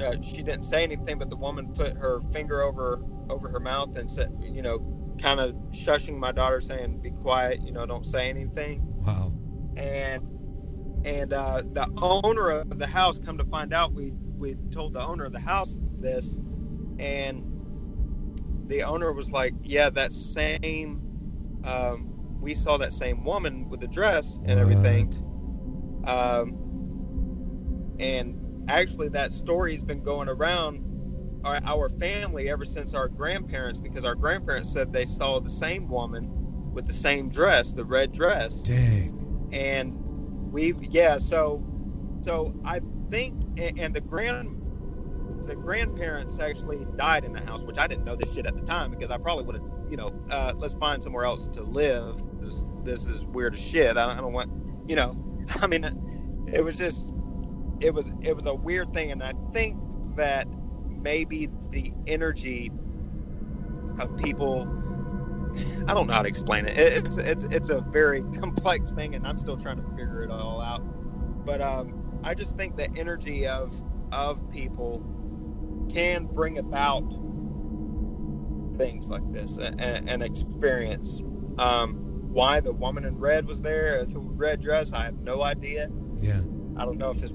[0.00, 3.96] uh, she didn't say anything, but the woman put her finger over over her mouth
[3.96, 4.80] and said, you know,
[5.18, 9.32] kind of shushing my daughter, saying, "Be quiet, you know, don't say anything." Wow.
[9.76, 10.22] And
[11.04, 15.04] and uh, the owner of the house, come to find out, we we told the
[15.04, 16.38] owner of the house this,
[16.98, 17.46] and
[18.68, 21.00] the owner was like, "Yeah, that same."
[21.64, 22.08] Um,
[22.40, 25.14] we saw that same woman with the dress and everything.
[26.04, 26.56] Um,
[28.00, 34.04] and actually that story's been going around our, our, family ever since our grandparents because
[34.04, 38.62] our grandparents said they saw the same woman with the same dress the red dress.
[38.62, 39.48] Dang.
[39.52, 41.64] And we yeah so
[42.20, 44.58] so i think and the grand
[45.46, 48.60] the grandparents actually died in the house which i didn't know this shit at the
[48.62, 52.22] time because i probably would have you know uh, let's find somewhere else to live.
[52.40, 53.98] This, this is weird as shit.
[53.98, 54.50] I don't, I don't want
[54.88, 55.16] you know
[55.60, 55.84] i mean
[56.50, 57.12] it was just
[57.82, 59.78] it was it was a weird thing, and I think
[60.16, 60.46] that
[60.88, 62.70] maybe the energy
[63.98, 64.68] of people
[65.86, 66.76] I don't know how to explain it.
[66.76, 70.60] It's it's it's a very complex thing, and I'm still trying to figure it all
[70.60, 70.80] out.
[71.44, 73.72] But um, I just think the energy of
[74.12, 75.02] of people
[75.90, 77.10] can bring about
[78.76, 81.22] things like this, an experience.
[81.58, 81.96] Um,
[82.32, 85.88] why the woman in red was there, the red dress, I have no idea.
[86.18, 86.40] Yeah.
[86.76, 87.32] I don't know if it's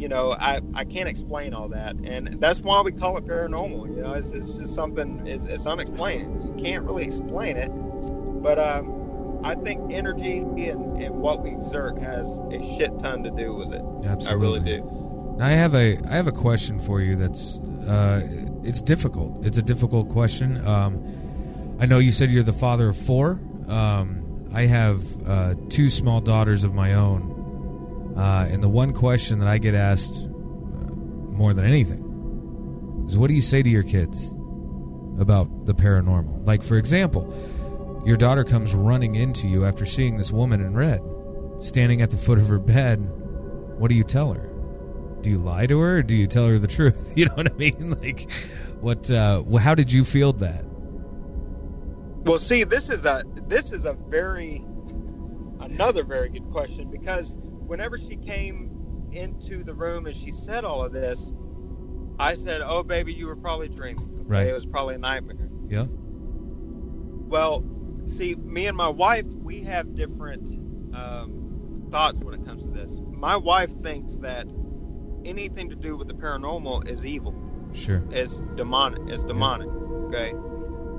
[0.00, 1.96] you know, I, I can't explain all that.
[2.04, 3.96] And that's why we call it paranormal.
[3.96, 6.42] You know, it's, it's just something, it's, it's unexplained.
[6.42, 7.68] You can't really explain it.
[7.68, 13.30] But um, I think energy and, and what we exert has a shit ton to
[13.30, 13.82] do with it.
[14.04, 14.28] Absolutely.
[14.28, 15.36] I really do.
[15.38, 18.26] Now I have a I have a question for you that's uh,
[18.62, 19.44] it's difficult.
[19.44, 20.66] It's a difficult question.
[20.66, 23.38] Um, I know you said you're the father of four.
[23.68, 27.35] Um, I have uh, two small daughters of my own
[28.16, 33.28] uh, and the one question that I get asked uh, more than anything is what
[33.28, 34.28] do you say to your kids
[35.18, 36.46] about the paranormal?
[36.46, 37.32] Like, for example,
[38.06, 41.02] your daughter comes running into you after seeing this woman in red
[41.60, 42.98] standing at the foot of her bed.
[43.78, 44.50] What do you tell her?
[45.22, 47.12] Do you lie to her or do you tell her the truth?
[47.16, 47.96] You know what I mean?
[48.02, 48.30] Like,
[48.80, 50.64] what, uh, how did you feel that?
[52.24, 54.64] Well, see, this is a, this is a very,
[55.60, 60.84] another very good question because whenever she came into the room and she said all
[60.84, 61.32] of this,
[62.18, 64.08] I said, "Oh, baby, you were probably dreaming.
[64.20, 64.24] Okay?
[64.26, 64.46] Right.
[64.48, 65.86] It was probably a nightmare." Yeah.
[67.28, 67.64] Well,
[68.04, 70.48] see, me and my wife, we have different
[70.94, 73.00] um, thoughts when it comes to this.
[73.10, 74.46] My wife thinks that
[75.24, 77.34] anything to do with the paranormal is evil.
[77.72, 78.02] Sure.
[78.10, 79.10] Is demonic.
[79.10, 79.68] Is demonic.
[79.68, 80.06] Yeah.
[80.06, 80.32] Okay.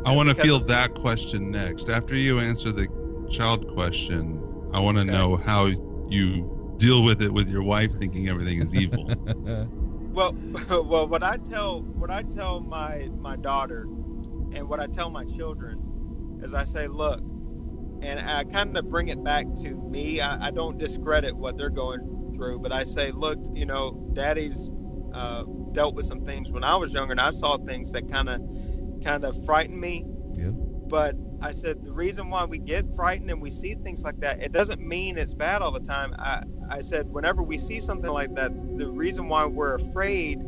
[0.06, 1.90] I want to feel that question next.
[1.90, 2.88] After you answer the
[3.32, 4.42] child question,
[4.74, 5.12] I want to okay.
[5.12, 5.66] know how
[6.10, 9.06] you deal with it with your wife thinking everything is evil.
[10.14, 10.34] well,
[10.70, 15.26] well, what I tell what I tell my my daughter, and what I tell my
[15.26, 17.20] children, is I say, look,
[18.02, 20.22] and I kind of bring it back to me.
[20.22, 24.70] I, I don't discredit what they're going through, but I say, look, you know, Daddy's
[25.14, 28.30] uh, dealt with some things when I was younger, and I saw things that kind
[28.30, 28.42] of
[29.04, 30.06] kind of frightened me.
[30.36, 30.52] Yeah.
[30.52, 34.42] But I said the reason why we get frightened and we see things like that,
[34.42, 36.14] it doesn't mean it's bad all the time.
[36.18, 40.40] I, I said whenever we see something like that, the reason why we're afraid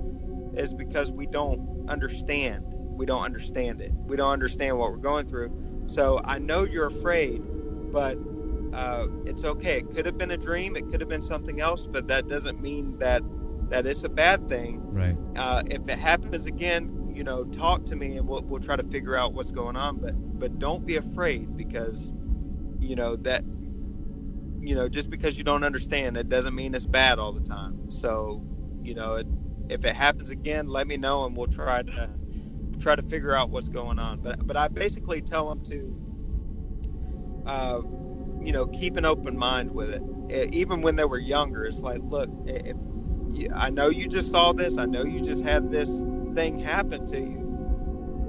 [0.55, 2.63] is because we don't understand.
[2.97, 3.93] We don't understand it.
[4.07, 5.51] We don't understand what we're going through.
[5.87, 7.41] So I know you're afraid,
[7.91, 8.17] but
[8.73, 9.77] uh, it's okay.
[9.77, 10.75] It could have been a dream.
[10.75, 13.23] It could have been something else, but that doesn't mean that
[13.69, 14.81] that it's a bad thing.
[14.91, 15.15] Right.
[15.35, 18.83] Uh, if it happens again, you know, talk to me and we'll, we'll try to
[18.83, 20.01] figure out what's going on.
[20.01, 22.13] But but don't be afraid because
[22.79, 23.43] you know that
[24.61, 27.91] you know just because you don't understand it doesn't mean it's bad all the time.
[27.91, 28.43] So
[28.83, 29.27] you know it,
[29.69, 32.09] if it happens again, let me know and we'll try to
[32.79, 34.21] try to figure out what's going on.
[34.21, 35.97] But but I basically tell them to.
[37.45, 37.81] Uh,
[38.41, 40.53] you know, keep an open mind with it.
[40.53, 42.77] Even when they were younger, it's like, look, if
[43.55, 46.03] I know you just saw this, I know you just had this
[46.35, 47.48] thing happen to you,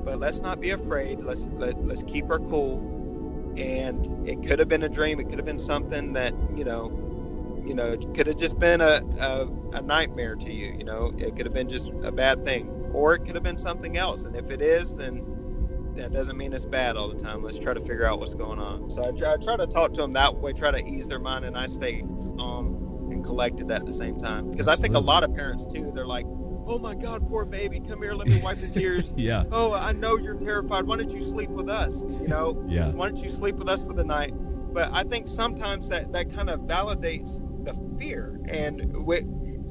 [0.05, 1.21] but let's not be afraid.
[1.21, 3.55] Let's let, let's keep our cool.
[3.57, 5.21] And it could have been a dream.
[5.21, 8.81] It could have been something that you know, you know, it could have just been
[8.81, 10.73] a, a, a nightmare to you.
[10.79, 13.59] You know, it could have been just a bad thing, or it could have been
[13.59, 14.25] something else.
[14.25, 17.43] And if it is, then that doesn't mean it's bad all the time.
[17.43, 18.91] Let's try to figure out what's going on.
[18.91, 21.45] So I, I try to talk to them that way, try to ease their mind,
[21.45, 22.03] and I stay
[22.39, 24.51] calm and collected at the same time.
[24.51, 26.27] Because I think a lot of parents too, they're like,
[26.66, 29.44] "Oh my God, poor baby, come here, let me wipe the tears." yeah.
[29.51, 30.87] Oh, I know you're terrified.
[30.87, 32.03] Why don't you sleep with us?
[32.03, 32.64] You know.
[32.68, 32.90] Yeah.
[32.90, 34.33] Why don't you sleep with us for the night?
[34.73, 39.20] But I think sometimes that that kind of validates the fear, and we,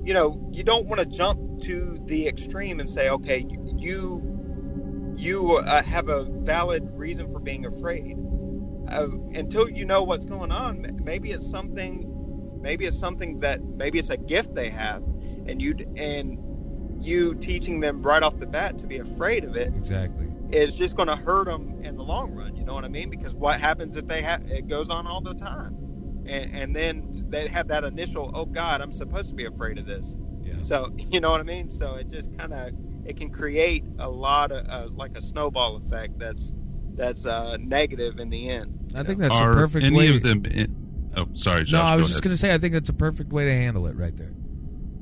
[0.03, 3.45] you know, you don't want to jump to the extreme and say, "Okay,
[3.77, 4.35] you."
[5.19, 8.17] you uh, have a valid reason for being afraid.
[8.87, 13.99] Uh, until you know what's going on, maybe it's something, maybe it's something that maybe
[13.99, 15.03] it's a gift they have,
[15.45, 16.39] and you and
[16.99, 20.27] you teaching them right off the bat to be afraid of it Exactly.
[20.51, 22.55] is just going to hurt them in the long run.
[22.55, 23.09] You know what I mean?
[23.09, 27.25] Because what happens if they have it goes on all the time, and, and then
[27.29, 30.17] they have that initial, oh God, I'm supposed to be afraid of this.
[30.41, 30.55] Yeah.
[30.61, 31.69] So you know what I mean?
[31.69, 32.73] So it just kind of
[33.05, 36.53] it can create a lot of uh, like a snowball effect that's
[36.95, 38.91] that's uh, negative in the end.
[38.95, 40.09] I think that's Are a perfect any way.
[40.15, 40.43] of them?
[40.45, 41.79] In, oh, sorry, Josh.
[41.79, 43.53] no, I go was just going to say I think that's a perfect way to
[43.53, 44.33] handle it right there.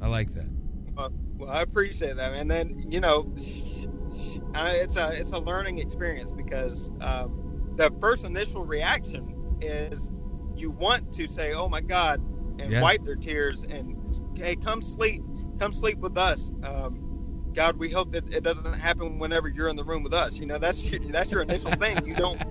[0.01, 0.47] I like that.
[0.95, 1.12] Well,
[1.47, 6.91] well I appreciate that, and then you know, it's a it's a learning experience because
[7.01, 10.12] um, the first initial reaction is
[10.55, 12.21] you want to say, "Oh my God,"
[12.60, 12.79] and Yeah.
[12.79, 13.97] wipe their tears and
[14.36, 15.23] hey, come sleep,
[15.60, 16.51] come sleep with us.
[16.63, 20.39] Um, God, we hope that it doesn't happen whenever you're in the room with us.
[20.39, 22.05] You know, that's your, that's your initial thing.
[22.05, 22.41] You don't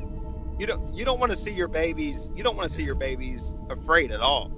[0.59, 2.31] you don't you don't want to see your babies.
[2.37, 4.53] You don't want to see your babies afraid at all.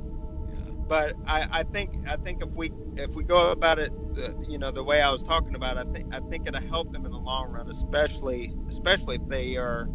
[0.90, 1.12] Yeah.
[1.14, 4.58] But I, I think I think if we if we go about it, the, you
[4.58, 7.12] know, the way I was talking about, I think I think it'll help them in
[7.12, 9.88] the long run, especially especially if they are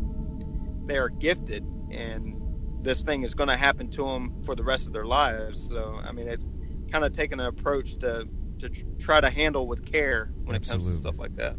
[0.85, 2.35] they are gifted and
[2.81, 5.69] this thing is going to happen to them for the rest of their lives.
[5.69, 6.45] So I mean, it's
[6.91, 8.27] kind of taking an approach to
[8.59, 11.55] to try to handle with care when it comes to stuff like that.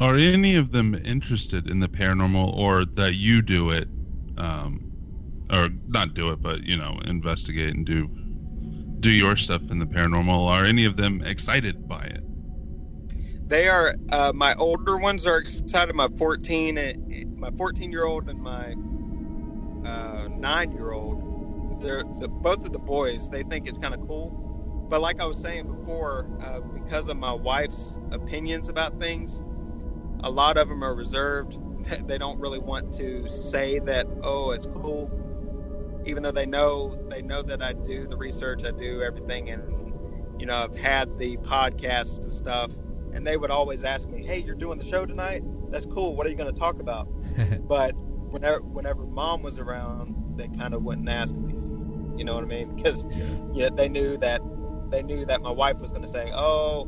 [0.00, 3.88] Are any of them interested in the paranormal, or that you do it,
[4.36, 4.92] um,
[5.50, 8.10] or not do it, but you know, investigate and do
[9.00, 10.46] do your stuff in the paranormal?
[10.48, 12.20] Are any of them excited by it?
[13.48, 15.94] They are uh, my older ones are excited.
[15.94, 16.78] My fourteen,
[17.36, 18.74] my fourteen year old and my
[19.88, 21.80] uh, nine year old.
[21.80, 23.28] They're the, both of the boys.
[23.28, 24.86] They think it's kind of cool.
[24.88, 29.42] But like I was saying before, uh, because of my wife's opinions about things,
[30.20, 31.58] a lot of them are reserved.
[32.06, 34.06] They don't really want to say that.
[34.22, 35.08] Oh, it's cool,
[36.06, 40.40] even though they know they know that I do the research, I do everything, and
[40.40, 42.72] you know I've had the podcasts and stuff
[43.16, 45.42] and they would always ask me, "Hey, you're doing the show tonight?
[45.70, 46.14] That's cool.
[46.14, 47.08] What are you going to talk about?"
[47.68, 47.92] but
[48.30, 51.54] whenever whenever mom was around, they kind of wouldn't ask me.
[52.16, 52.76] You know what I mean?
[52.76, 53.24] Because Yeah.
[53.54, 54.42] you know, they knew that
[54.90, 56.86] they knew that my wife was going to say, "Oh,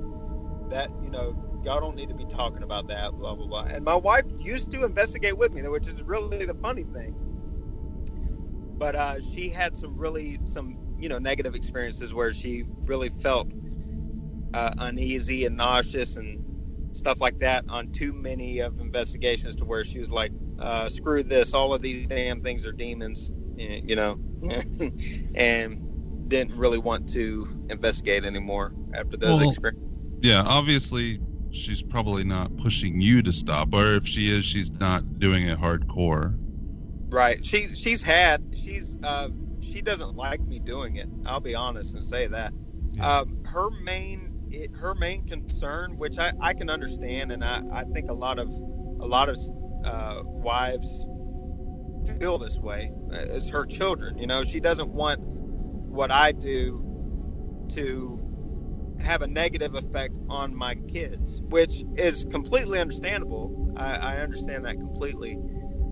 [0.71, 3.67] that you know." Y'all don't need to be talking about that, blah blah blah.
[3.75, 7.13] And my wife used to investigate with me, which is really the funny thing.
[8.79, 13.49] But uh, she had some really some you know negative experiences where she really felt
[14.55, 16.39] uh, uneasy and nauseous and
[16.93, 21.23] stuff like that on too many of investigations to where she was like, uh, "Screw
[21.23, 21.55] this!
[21.55, 24.17] All of these damn things are demons," you know,
[25.35, 25.81] and
[26.29, 29.75] didn't really want to investigate anymore after those Well- experiences.
[30.21, 31.21] Yeah, obviously
[31.51, 35.59] she's probably not pushing you to stop, or if she is, she's not doing it
[35.59, 36.37] hardcore.
[37.11, 37.45] Right?
[37.45, 39.29] She she's had she's uh,
[39.61, 41.07] she doesn't like me doing it.
[41.27, 42.53] I'll be honest and say that.
[42.91, 43.21] Yeah.
[43.21, 47.85] Um, her main it, her main concern, which I, I can understand, and I, I
[47.85, 48.49] think a lot of
[49.01, 49.39] a lot of
[49.85, 51.07] uh, wives
[52.19, 54.19] feel this way, uh, is her children.
[54.19, 56.85] You know, she doesn't want what I do
[57.71, 58.21] to
[59.01, 63.75] have a negative effect on my kids, which is completely understandable.
[63.77, 65.39] I, I understand that completely.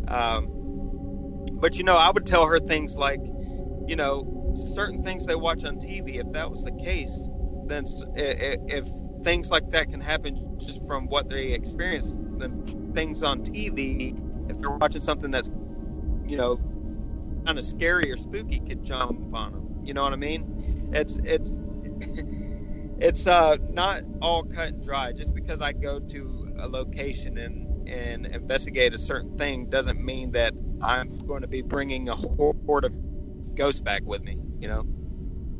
[0.09, 0.56] Um,
[1.61, 3.21] but you know, I would tell her things like,
[3.87, 6.19] you know, certain things they watch on TV.
[6.19, 7.29] If that was the case,
[7.69, 7.85] then
[8.15, 8.89] if
[9.25, 14.15] things like that can happen just from what they experience, then things on TV,
[14.49, 15.51] if they're watching something that's,
[16.27, 16.59] you know,
[17.47, 19.63] kind of scary or spooky, could jump on them.
[19.85, 20.45] You know what I mean?
[20.93, 21.59] It's it's
[22.99, 25.13] it's uh, not all cut and dry.
[25.13, 30.33] Just because I go to a location and and investigate a certain thing doesn't mean
[30.33, 30.53] that
[30.83, 32.93] I'm going to be bringing a horde of
[33.57, 34.37] ghosts back with me.
[34.61, 34.85] You know,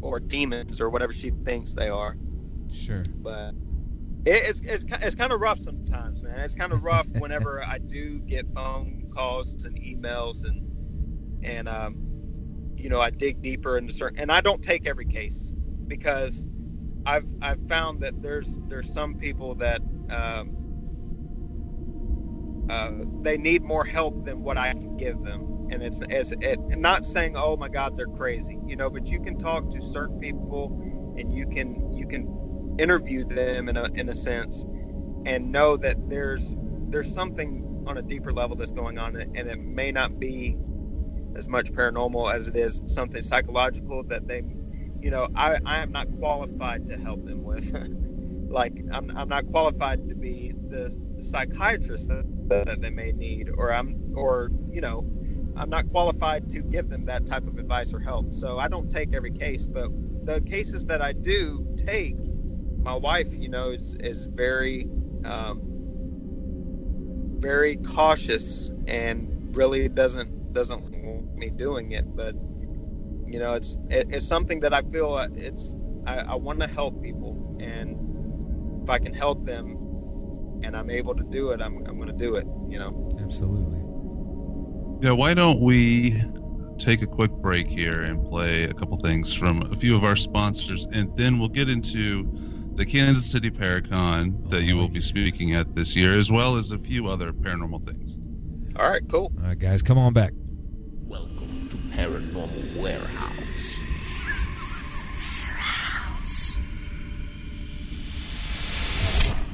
[0.01, 2.17] or demons or whatever she thinks they are.
[2.71, 3.05] Sure.
[3.23, 3.55] But
[4.25, 6.39] it, it's it's it's kind of rough sometimes, man.
[6.41, 10.63] It's kind of rough whenever I do get phone calls and emails and
[11.43, 11.97] and um,
[12.77, 15.53] you know I dig deeper into certain and I don't take every case
[15.89, 16.47] because
[17.05, 20.56] I've I've found that there's there's some people that um,
[22.71, 22.93] uh,
[23.23, 27.05] they need more help than what I can give them, and it's as it, not
[27.05, 30.69] saying oh my God they're crazy, you know, but you can talk to certain people
[31.19, 34.65] and you can you can interview them in a in a sense
[35.27, 36.55] and know that there's
[36.91, 40.57] there's something on a deeper level that's going on and it may not be
[41.37, 44.43] as much paranormal as it is something psychological that they
[45.01, 47.73] you know, I, I am not qualified to help them with.
[48.51, 53.73] like, I'm, I'm not qualified to be the psychiatrist that, that they may need, or
[53.73, 55.07] I'm, or, you know,
[55.57, 58.35] I'm not qualified to give them that type of advice or help.
[58.35, 59.89] So I don't take every case, but
[60.27, 62.17] the cases that I do take,
[62.79, 64.87] my wife, you know, is, is very,
[65.25, 65.63] um,
[67.39, 72.05] very cautious and really doesn't doesn't want me doing it.
[72.17, 72.35] But
[73.27, 75.75] you know it's it, it's something that i feel uh, it's
[76.07, 79.77] i, I want to help people and if i can help them
[80.63, 83.17] and i'm able to do it i'm, I'm going to do it you know?
[83.21, 83.81] Absolutely.
[85.03, 86.23] Yeah why don't we
[86.79, 90.17] take a quick break here and play a couple things from a few of our
[90.17, 92.29] sponsors and then we'll get into
[92.75, 96.73] the kansas city paracon that you will be speaking at this year as well as
[96.73, 98.19] a few other paranormal things.
[98.79, 99.33] All right cool.
[99.39, 100.33] All right guys come on back.
[101.07, 103.46] Welcome to Paranormal Warehouse.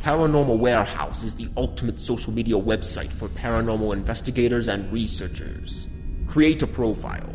[0.03, 5.87] Paranormal Warehouse is the ultimate social media website for paranormal investigators and researchers.
[6.27, 7.33] Create a profile,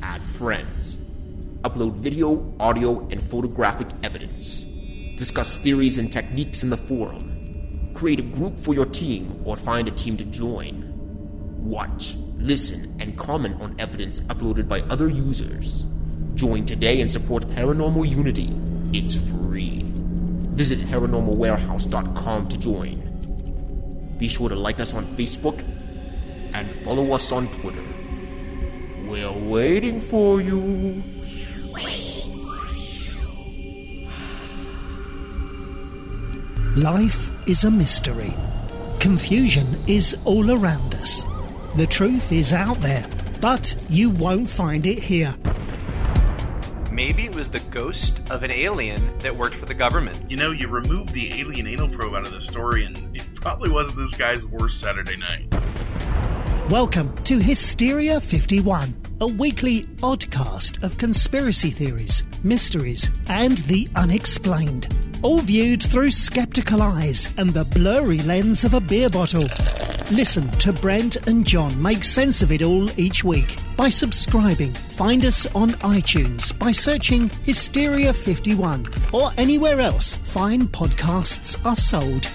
[0.00, 0.96] add friends,
[1.60, 4.64] upload video, audio, and photographic evidence,
[5.18, 9.86] discuss theories and techniques in the forum, create a group for your team or find
[9.86, 10.90] a team to join,
[11.58, 15.84] watch, listen, and comment on evidence uploaded by other users.
[16.34, 18.56] Join today and support Paranormal Unity.
[18.98, 19.45] It's free.
[20.56, 24.16] Visit paranormalwarehouse.com to join.
[24.18, 25.62] Be sure to like us on Facebook
[26.54, 27.84] and follow us on Twitter.
[29.06, 31.02] We're waiting for you.
[36.74, 38.34] Life is a mystery.
[38.98, 41.24] Confusion is all around us.
[41.76, 43.06] The truth is out there,
[43.42, 45.34] but you won't find it here.
[46.96, 50.18] Maybe it was the ghost of an alien that worked for the government.
[50.30, 53.70] You know, you remove the alien anal probe out of the story, and it probably
[53.70, 55.44] wasn't this guy's worst Saturday night.
[56.70, 64.88] Welcome to Hysteria 51, a weekly oddcast of conspiracy theories, mysteries, and the unexplained.
[65.22, 69.46] All viewed through skeptical eyes and the blurry lens of a beer bottle.
[70.10, 74.72] Listen to Brent and John make sense of it all each week by subscribing.
[74.72, 82.28] Find us on iTunes by searching Hysteria 51 or anywhere else fine podcasts are sold.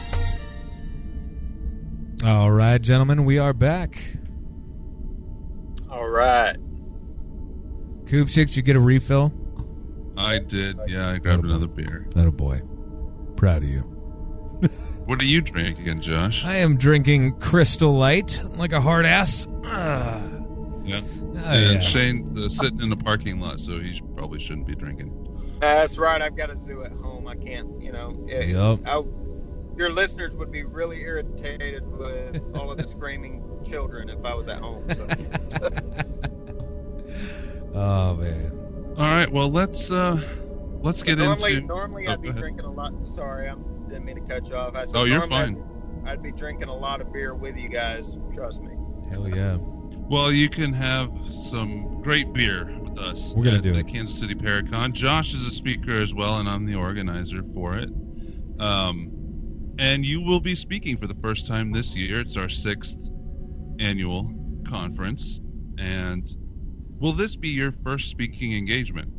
[2.25, 4.17] All right, gentlemen, we are back.
[5.89, 6.57] All right.
[8.05, 9.33] Koopsik, did you get a refill?
[10.17, 10.77] I did.
[10.87, 12.07] Yeah, I grabbed another beer.
[12.13, 12.61] Little boy.
[13.41, 13.79] Proud of you.
[15.07, 16.45] What are you drinking, Josh?
[16.45, 19.47] I am drinking Crystal Light like a hard ass.
[19.63, 20.21] Yeah.
[20.23, 21.79] Oh, and yeah.
[21.79, 25.57] Shane's uh, sitting in the parking lot, so he sh- probably shouldn't be drinking.
[25.59, 26.21] That's right.
[26.21, 27.27] I've got a zoo at home.
[27.27, 28.15] I can't, you know.
[28.27, 28.81] It, Yup.
[28.85, 29.01] I,
[29.75, 34.47] your listeners would be really irritated with all of the screaming children if I was
[34.49, 34.87] at home.
[34.93, 35.07] So.
[37.73, 38.51] Oh man.
[38.97, 39.31] All right.
[39.31, 40.21] Well, let's uh,
[40.81, 41.67] let's get normally, into.
[41.67, 42.39] normally oh, I'd be ahead.
[42.39, 42.93] drinking a lot.
[43.09, 43.55] Sorry, I
[43.87, 44.75] didn't mean to cut you off.
[44.75, 45.63] I said Oh, you're fine.
[46.05, 48.17] I'd, I'd be drinking a lot of beer with you guys.
[48.33, 48.75] Trust me.
[49.11, 49.57] Hell yeah.
[49.59, 53.33] Well, you can have some great beer with us.
[53.35, 53.87] We're gonna at do the it.
[53.87, 54.93] Kansas City Paracon.
[54.93, 57.89] Josh is a speaker as well, and I'm the organizer for it.
[58.59, 59.11] Um,
[59.79, 62.19] and you will be speaking for the first time this year.
[62.19, 62.97] It's our sixth
[63.79, 64.31] annual
[64.67, 65.39] conference,
[65.77, 66.27] and
[66.99, 69.11] will this be your first speaking engagement?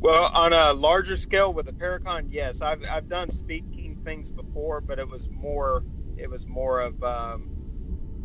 [0.00, 4.82] Well, on a larger scale with the Paracon, yes, I've I've done speaking things before,
[4.86, 5.82] but it was more
[6.18, 7.50] it was more of um,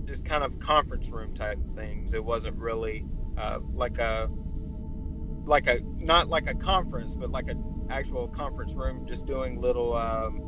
[0.07, 2.13] just kind of conference room type things.
[2.13, 3.05] It wasn't really
[3.37, 4.29] uh, like a
[5.45, 7.59] like a not like a conference, but like an
[7.89, 10.41] actual conference room, just doing little um,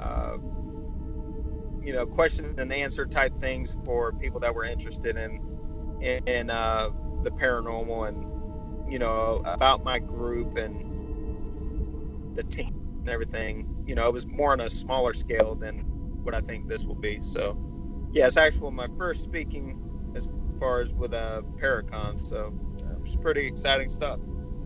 [0.00, 0.34] uh,
[1.82, 5.40] you know question and answer type things for people that were interested in
[6.00, 6.88] in, in uh,
[7.22, 8.29] the paranormal and
[8.90, 13.84] you know, about my group and the team and everything.
[13.86, 15.78] You know, it was more on a smaller scale than
[16.22, 17.20] what I think this will be.
[17.22, 17.56] So,
[18.12, 20.28] yeah, it's actually my first speaking as
[20.58, 22.24] far as with a Paracon.
[22.24, 22.52] So,
[22.84, 24.18] uh, it's pretty exciting stuff.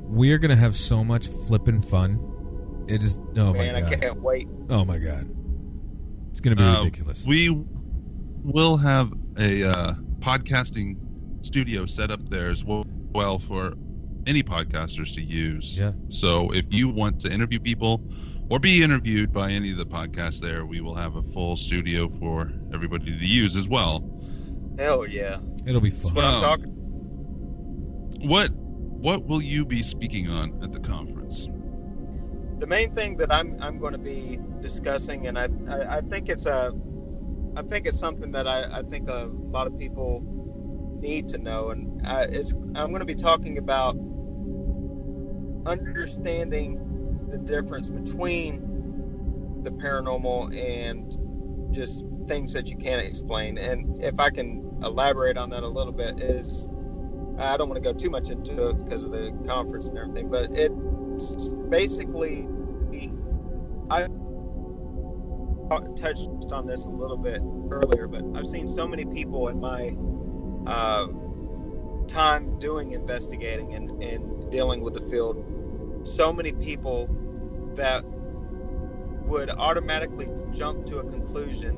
[0.02, 2.84] We are gonna have so much flipping fun.
[2.88, 3.18] It is.
[3.36, 4.00] Oh Man, my I god.
[4.00, 4.48] can't wait.
[4.68, 5.30] Oh my god.
[6.30, 7.24] It's gonna be Uh, ridiculous.
[7.24, 7.48] We
[8.42, 10.96] will have a uh, podcasting
[11.40, 13.72] studio set up there as well, well for
[14.26, 15.78] any podcasters to use.
[15.78, 15.92] Yeah.
[16.08, 18.02] So if you want to interview people
[18.50, 22.08] or be interviewed by any of the podcasts there, we will have a full studio
[22.08, 24.08] for everybody to use as well.
[24.78, 25.38] Hell yeah.
[25.66, 26.14] It'll be That's fun.
[26.16, 31.48] what I'm Um, talking What what will you be speaking on at the conference?
[32.58, 36.28] the main thing that I'm I'm going to be discussing, and I, I I think
[36.28, 36.72] it's a
[37.56, 40.22] I think it's something that I, I think a lot of people
[41.00, 43.96] need to know, and uh, it's I'm going to be talking about
[45.66, 46.80] understanding
[47.28, 51.16] the difference between the paranormal and
[51.74, 53.58] just things that you can't explain.
[53.58, 56.70] And if I can elaborate on that a little bit, is
[57.38, 60.30] I don't want to go too much into it because of the conference and everything,
[60.30, 62.48] but it's basically
[63.90, 64.08] I
[65.96, 67.40] touched on this a little bit
[67.70, 69.96] earlier, but I've seen so many people in my
[70.66, 71.06] uh,
[72.08, 75.44] time doing investigating and, and dealing with the field,
[76.04, 77.08] so many people
[77.74, 78.04] that
[79.26, 81.76] would automatically jump to a conclusion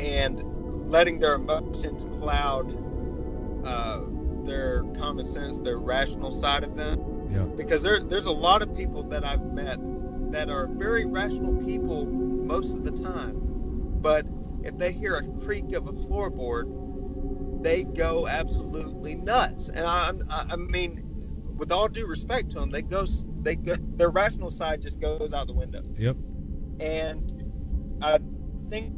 [0.00, 0.40] and
[0.88, 2.72] letting their emotions cloud
[3.66, 4.00] uh,
[4.44, 7.28] their common sense, their rational side of them.
[7.30, 7.42] Yeah.
[7.42, 9.78] Because there, there's a lot of people that I've met
[10.32, 13.36] that are very rational people most of the time,
[14.00, 14.26] but
[14.62, 19.68] if they hear a creak of a floorboard, they go absolutely nuts.
[19.68, 21.07] And I, I I mean,
[21.58, 23.04] with all due respect to them, they go,
[23.42, 25.82] they go, their rational side just goes out the window.
[25.96, 26.16] Yep.
[26.80, 28.18] And I
[28.68, 28.94] think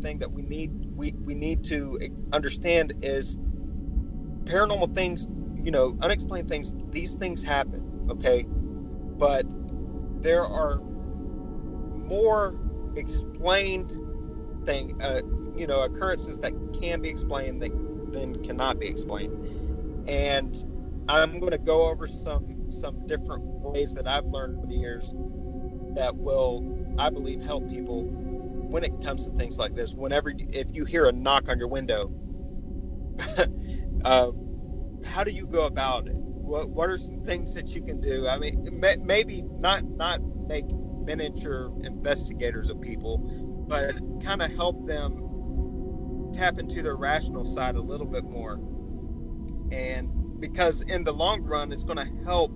[0.00, 1.98] thing that we need we, we need to
[2.32, 3.36] understand is
[4.44, 5.28] paranormal things
[5.62, 8.46] you know unexplained things these things happen okay
[9.18, 9.44] but
[10.22, 12.58] there are more
[12.96, 13.94] explained
[14.64, 15.20] thing uh,
[15.54, 17.70] you know occurrences that can be explained that
[18.12, 20.64] then cannot be explained and
[21.10, 25.14] i'm going to go over some some different ways that i've learned over the years
[25.94, 26.64] that will
[26.98, 28.04] i believe help people
[28.70, 29.94] when it comes to things like this.
[29.94, 32.12] Whenever if you hear a knock on your window
[34.04, 34.30] uh,
[35.04, 36.14] how do you go about it?
[36.16, 38.28] What, what are some things that you can do?
[38.28, 40.66] I mean may, maybe not not make
[41.04, 43.18] miniature investigators of people
[43.68, 45.38] but kind of help them
[46.32, 48.60] tap into their rational side a little bit more
[49.72, 52.52] and because in the long run it's going to help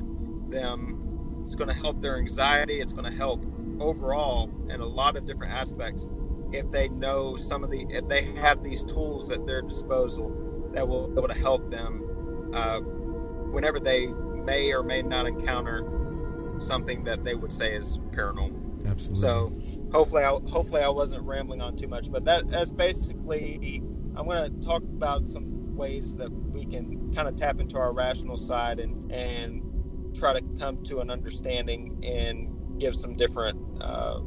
[0.48, 1.42] them.
[1.44, 2.80] It's going to help their anxiety.
[2.80, 3.44] It's going to help
[3.80, 6.08] overall in a lot of different aspects
[6.52, 10.86] if they know some of the if they have these tools at their disposal that
[10.86, 17.04] will be able to help them uh, whenever they may or may not encounter something
[17.04, 18.60] that they would say is paranormal.
[18.86, 19.20] Absolutely.
[19.20, 19.52] so
[19.92, 23.82] hopefully I, hopefully I wasn't rambling on too much but that that's basically
[24.14, 27.92] I'm going to talk about some ways that we can kind of tap into our
[27.92, 29.62] rational side and and
[30.14, 32.48] try to come to an understanding and
[32.80, 34.18] give some different uh,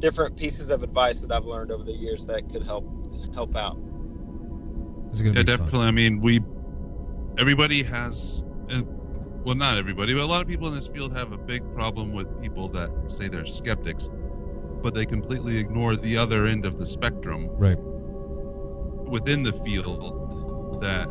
[0.00, 2.86] different pieces of advice that I've learned over the years that could help
[3.34, 3.78] help out.
[5.12, 5.78] It's gonna Yeah, be definitely.
[5.80, 5.88] fun.
[5.88, 6.40] I mean, we
[7.38, 8.82] everybody has, uh,
[9.44, 12.12] well, not everybody, but a lot of people in this field have a big problem
[12.12, 14.08] with people that say they're skeptics,
[14.82, 17.78] but they completely ignore the other end of the spectrum Right.
[19.08, 20.19] within the field
[20.80, 21.08] that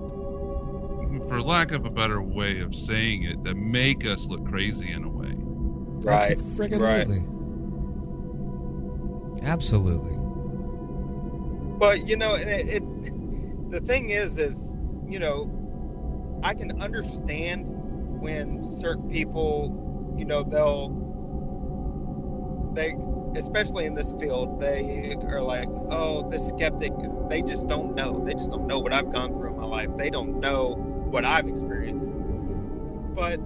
[1.28, 5.04] for lack of a better way of saying it, that make us look crazy in
[5.04, 5.34] a way.
[5.36, 6.38] Right.
[6.38, 7.08] Friggin' right.
[9.44, 10.16] Absolutely.
[11.78, 12.84] But you know, it, it
[13.72, 14.72] the thing is, is
[15.08, 17.68] you know, I can understand
[18.22, 20.90] when certain people, you know, they'll
[22.74, 22.94] they,
[23.36, 26.94] especially in this field, they are like, oh, the skeptic.
[27.30, 28.24] They just don't know.
[28.26, 29.96] They just don't know what I've gone through in my life.
[29.96, 32.12] They don't know what I've experienced.
[33.16, 33.40] But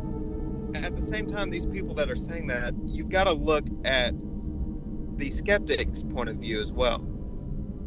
[0.76, 4.14] at the same time, these people that are saying that, you've got to look at
[5.18, 7.06] the skeptic's point of view as well.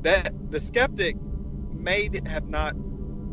[0.03, 1.17] That the skeptic
[1.73, 2.77] may have not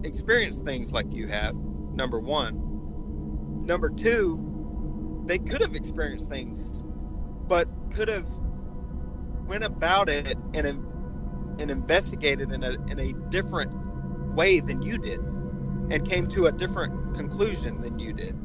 [0.04, 3.64] experienced things like you have, number one.
[3.66, 6.84] Number two, they could have experienced things,
[7.48, 8.28] but could have
[9.48, 10.66] went about it and
[11.60, 13.74] and investigated in a in a different
[14.36, 18.38] way than you did, and came to a different conclusion than you did.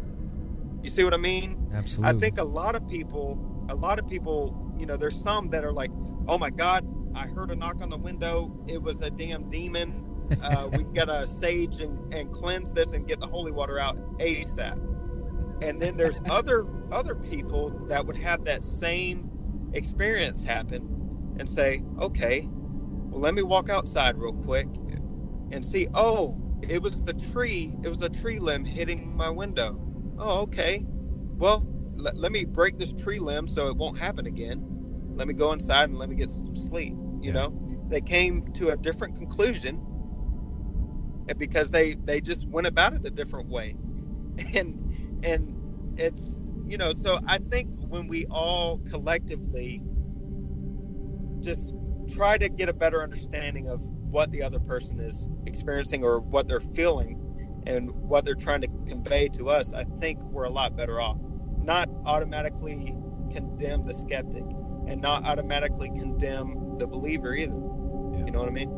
[0.82, 1.70] You see what I mean?
[1.72, 2.16] Absolutely.
[2.16, 5.64] I think a lot of people, a lot of people, you know, there's some that
[5.64, 5.90] are like,
[6.28, 8.52] oh my God, I heard a knock on the window.
[8.68, 10.28] It was a damn demon.
[10.42, 14.78] Uh, we gotta sage and, and cleanse this and get the holy water out ASAP.
[15.60, 19.30] And then there's other other people that would have that same
[19.72, 20.88] experience happen
[21.36, 22.48] and say, okay,
[23.10, 24.68] well let me walk outside real quick
[25.50, 25.88] and see.
[25.94, 27.76] Oh, it was the tree.
[27.82, 29.80] It was a tree limb hitting my window.
[30.18, 30.84] Oh, okay.
[31.38, 31.66] Well,
[31.96, 34.62] let, let me break this tree limb so it won't happen again.
[35.16, 36.96] Let me go inside and let me get some sleep.
[37.20, 37.32] You Yeah.
[37.32, 37.54] know,
[37.90, 39.82] they came to a different conclusion
[41.28, 43.76] eh, because they they just went about it a different way,
[44.54, 44.76] and
[45.22, 45.56] and
[45.96, 46.92] it's you know.
[46.92, 49.82] So I think when we all collectively
[51.40, 51.74] just
[52.14, 56.48] try to get a better understanding of what the other person is experiencing or what
[56.48, 60.76] they're feeling and what they're trying to convey to us, I think we're a lot
[60.76, 61.18] better off.
[61.60, 62.96] Not automatically
[63.30, 64.44] condemn the skeptic
[64.86, 67.52] and not automatically condemn the believer either.
[67.52, 68.70] You know what I mean?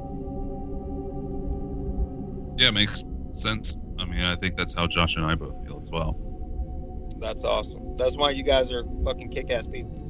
[2.59, 3.03] Yeah, it makes
[3.33, 3.77] sense.
[3.99, 6.30] I mean, I think that's how Josh and I both feel as well.
[7.21, 7.95] That's awesome.
[7.97, 10.07] That's why you guys are fucking kick ass people.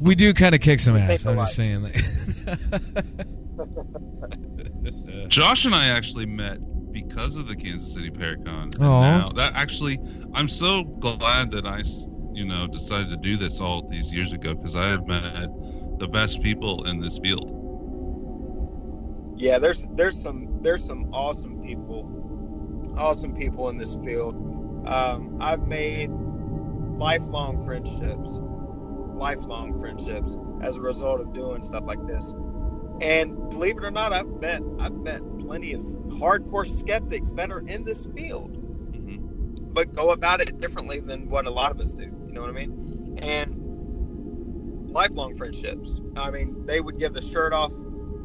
[0.00, 1.24] we do kind of kick some ass.
[1.26, 1.82] I'm just saying.
[1.82, 1.94] Like,
[5.28, 6.58] Josh and I actually met
[6.92, 8.64] because of the Kansas City Paracon.
[8.64, 9.98] And Now that actually,
[10.32, 11.82] I'm so glad that I,
[12.32, 15.48] you know, decided to do this all these years ago because I have met
[15.98, 17.50] the best people in this field.
[19.36, 24.36] Yeah, there's there's some there's some awesome people, awesome people in this field.
[24.86, 26.10] Um, I've made
[26.96, 28.38] lifelong friendships,
[29.14, 32.34] lifelong friendships as a result of doing stuff like this.
[33.00, 37.60] And believe it or not, I've met I've met plenty of hardcore skeptics that are
[37.60, 38.56] in this field,
[38.92, 39.28] Mm-hmm.
[39.72, 42.04] but go about it differently than what a lot of us do.
[42.04, 43.18] You know what I mean?
[43.22, 43.72] And
[44.88, 46.00] lifelong friendships.
[46.16, 47.72] I mean, they would give the shirt off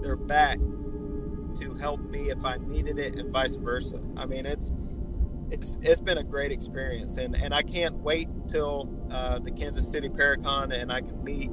[0.01, 0.60] their back
[1.55, 3.99] to help me if I needed it, and vice versa.
[4.18, 4.72] I mean, it's
[5.52, 9.89] it's it's been a great experience, and and I can't wait until uh, the Kansas
[9.91, 11.52] City Paracon, and I can meet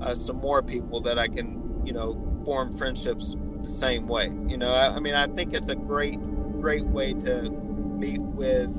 [0.00, 4.26] uh, some more people that I can you know form friendships the same way.
[4.26, 6.20] You know, I, I mean, I think it's a great
[6.60, 8.76] great way to meet with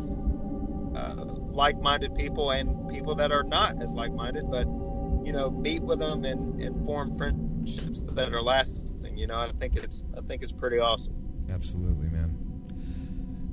[0.95, 4.67] uh, like-minded people and people that are not as like-minded, but
[5.23, 9.17] you know, meet with them and, and form friendships that are lasting.
[9.17, 11.15] You know, I think it's I think it's pretty awesome.
[11.51, 12.40] absolutely, man.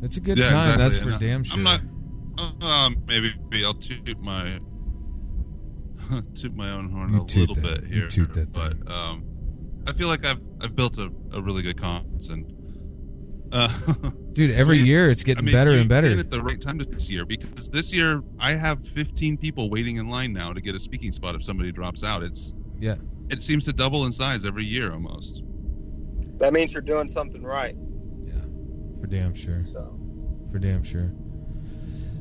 [0.02, 0.56] It's a good Yeah, time.
[0.80, 0.84] exactly.
[0.84, 4.58] That's for And I- damn I'm not- Um, maybe, maybe I'll toot my
[6.34, 7.82] toot my own horn You a little that.
[7.82, 8.88] bit You here, toot that but thing.
[8.90, 9.24] um,
[9.86, 12.54] I feel like I've I've built a, a really good confidence and.
[13.50, 13.70] Uh,
[14.34, 16.18] Dude, every you- year it's getting I mean, better you and better.
[16.18, 20.10] At the right time this year because this year I have 15 people waiting in
[20.10, 22.22] line now to get a speaking spot if somebody drops out.
[22.22, 22.96] It's Yeah.
[23.30, 25.42] it seems to double in size every year almost.
[26.40, 27.74] That means you're doing something right.
[28.98, 29.00] Yeah.
[29.00, 29.64] For damn sure.
[29.64, 29.98] So
[30.50, 31.12] For damn sure.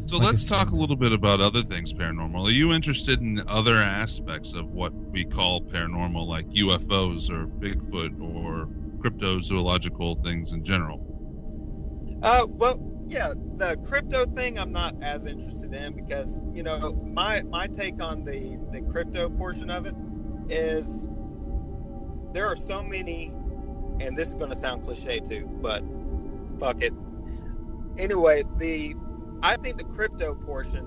[0.08, 2.48] So Like let's talk a little bit about other things paranormal.
[2.48, 8.22] Are you interested in other aspects of what we call paranormal, like UFOs or Bigfoot
[8.22, 8.70] or
[9.00, 11.04] cryptozoological things in general?
[12.24, 17.42] Uh, well, yeah, the crypto thing I'm not as interested in because you know my
[17.44, 19.96] my take on the the crypto portion of it
[20.50, 21.08] is
[22.34, 23.28] there are so many,
[24.00, 25.84] and this is going to sound cliche too, but
[26.60, 26.94] fuck it.
[27.98, 28.96] Anyway, the
[29.44, 30.84] I think the crypto portion.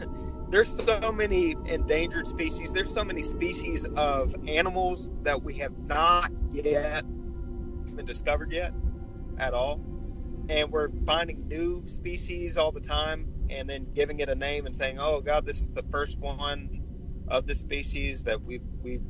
[0.50, 2.72] There's so many endangered species.
[2.74, 7.04] There's so many species of animals that we have not yet
[7.96, 8.72] been discovered yet
[9.38, 9.78] at all
[10.48, 14.74] and we're finding new species all the time, and then giving it a name and
[14.76, 16.70] saying, "Oh God, this is the first one
[17.28, 19.00] of the species that we we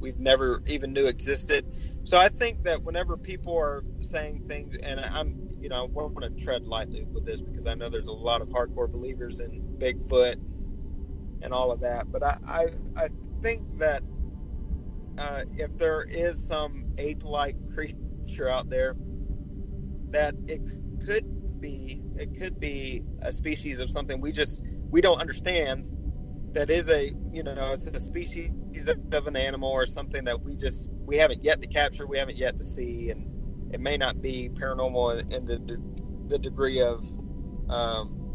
[0.00, 1.64] we've never even knew existed."
[2.04, 6.12] So I think that whenever people are saying things, and I'm you know I want
[6.22, 9.60] to tread lightly with this because I know there's a lot of hardcore believers in
[9.80, 10.36] Bigfoot
[11.42, 13.08] and all of that, but I I, I
[13.42, 14.02] think that
[15.18, 18.96] uh, if there is some ape-like creature out there,
[20.12, 20.60] that it
[21.04, 21.24] could
[21.62, 25.88] be it could be a species of something we just we don't understand.
[26.54, 28.50] That is a you know it's a species
[29.12, 32.36] of an animal or something that we just we haven't yet to capture, we haven't
[32.36, 35.82] yet to see, and it may not be paranormal in the
[36.28, 37.02] the degree of
[37.68, 38.30] um,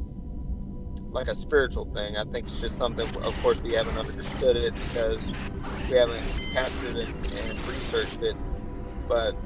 [1.09, 2.17] like a spiritual thing.
[2.17, 3.07] I think it's just something.
[3.23, 5.31] Of course, we haven't understood it because
[5.89, 8.35] we haven't captured it and researched it.
[9.07, 9.37] But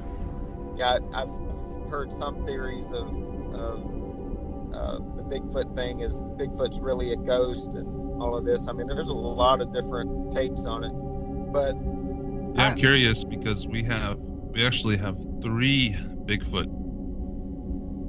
[0.76, 3.06] yeah, I, I've heard some theories of,
[3.54, 8.66] of uh, the Bigfoot thing is Bigfoot's really a ghost and all of this.
[8.66, 10.92] I mean, there's a lot of different takes on it.
[11.52, 11.76] But
[12.54, 14.18] Yeah, I'm curious because we have
[14.52, 15.96] we actually have three
[16.26, 16.66] Bigfoot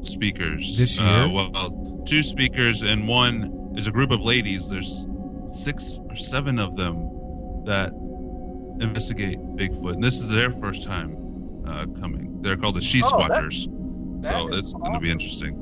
[0.05, 1.29] speakers This Uh, year?
[1.29, 4.67] well, two speakers and one is a group of ladies.
[4.69, 5.05] There's
[5.47, 7.07] six or seven of them
[7.65, 7.91] that
[8.79, 11.15] investigate Bigfoot, and this is their first time
[11.67, 12.41] uh, coming.
[12.41, 13.67] They're called the She Oh, that- Squatters,
[14.21, 15.55] that so it's going to be interesting.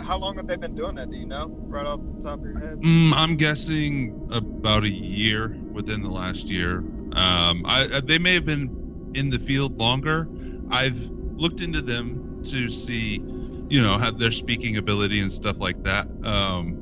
[0.00, 1.10] how long have they been doing that?
[1.10, 2.80] Do you know, right off the top of your head?
[2.80, 6.82] Mm, I'm guessing about a year within the last year.
[7.12, 10.28] Um, I, I- they may have been in the field longer.
[10.70, 10.98] I've
[11.36, 13.22] looked into them to see,
[13.68, 16.78] you know, how their speaking ability and stuff like that um,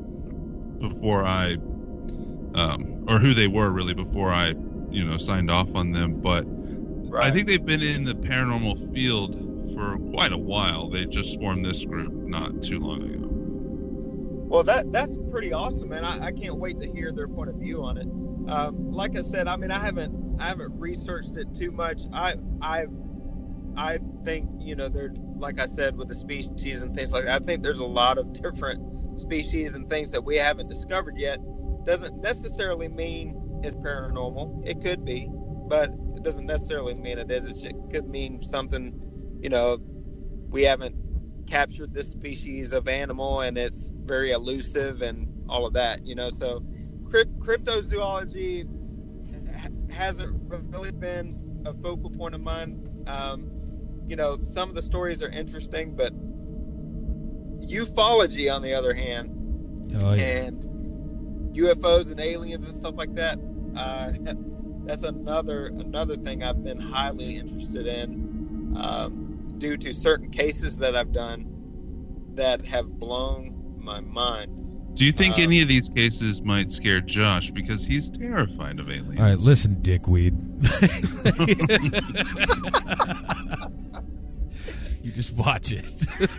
[0.78, 1.56] before I,
[2.54, 4.54] um, or who they were really before I,
[4.90, 6.20] you know, signed off on them.
[6.20, 6.46] But
[7.20, 9.36] I think they've been in the paranormal field
[9.74, 10.88] for quite a while.
[10.88, 13.30] They just formed this group not too long ago.
[14.48, 16.04] Well, that that's pretty awesome, man.
[16.04, 18.08] I, I can't wait to hear their point of view on it.
[18.48, 22.02] Um, like I said, I mean, I haven't I haven't researched it too much.
[22.12, 22.86] I I
[23.76, 27.42] I think you know they're like I said with the species and things like that.
[27.42, 31.38] I think there's a lot of different species and things that we haven't discovered yet.
[31.84, 34.68] Doesn't necessarily mean it's paranormal.
[34.68, 35.28] It could be,
[35.68, 37.64] but it doesn't necessarily mean it is.
[37.64, 38.94] It could mean something,
[39.42, 39.78] you know,
[40.50, 40.96] we haven't
[41.48, 46.28] captured this species of animal and it's very elusive and all of that you know
[46.30, 46.62] so
[47.10, 48.66] cryptozoology
[49.92, 50.36] hasn't
[50.72, 53.50] really been a focal point of mine um,
[54.06, 56.12] you know some of the stories are interesting but
[57.68, 59.36] ufology on the other hand
[60.04, 60.44] Oh, yeah.
[60.44, 60.62] and
[61.54, 63.38] UFOs and aliens and stuff like that.
[63.76, 64.12] Uh,
[64.84, 70.96] that's another another thing I've been highly interested in um, due to certain cases that
[70.96, 74.59] I've done that have blown my mind.
[75.00, 78.90] Do you think Uh, any of these cases might scare Josh because he's terrified of
[78.90, 79.18] aliens?
[79.18, 80.34] All right, listen, dickweed.
[85.02, 85.84] you just watch it.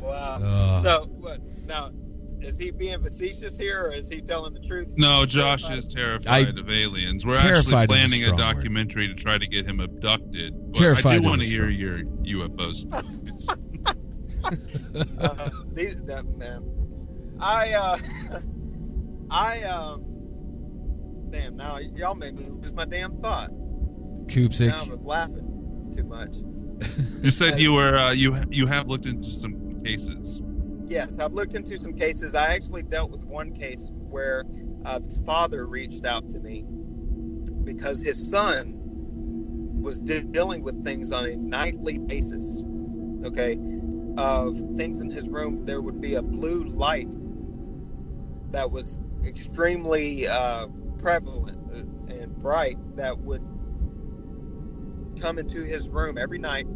[0.00, 0.38] Wow.
[0.42, 0.82] Ugh.
[0.82, 1.90] so what now?
[2.40, 4.94] Is he being facetious here, or is he telling the truth?
[4.96, 7.26] No, Josh is terrified I- of aliens.
[7.26, 8.54] We're actually planning a, strong word.
[8.54, 10.54] documentary to try to get him abducted.
[10.72, 13.48] But Terrified I do want to hear your UFO stories.
[15.18, 16.64] uh, these, that man.
[17.40, 17.96] I uh,
[19.30, 20.04] I um,
[21.30, 21.56] damn.
[21.56, 23.50] Now y'all made me lose my damn thought.
[24.26, 24.68] Koopsik.
[24.68, 26.36] Now I'm laughing too much.
[27.22, 30.40] you said you were uh, you you have looked into some cases.
[30.86, 32.34] Yes, I've looked into some cases.
[32.34, 34.44] I actually dealt with one case where
[34.84, 36.64] uh, his father reached out to me
[37.64, 38.74] because his son
[39.82, 42.64] was de- dealing with things on a nightly basis.
[43.24, 43.56] Okay,
[44.18, 45.64] of things in his room.
[45.64, 47.08] There would be a blue light
[48.50, 50.66] that was extremely uh,
[50.98, 53.42] prevalent uh, and bright that would
[55.20, 56.66] come into his room every night.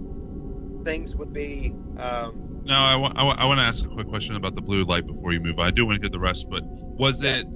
[0.84, 4.55] Things would be um, Now, I want I want to ask a quick question about
[4.55, 5.59] the blue light before you move.
[5.59, 5.66] on.
[5.66, 7.38] I do want to hear the rest, but was Yeah.
[7.38, 7.47] it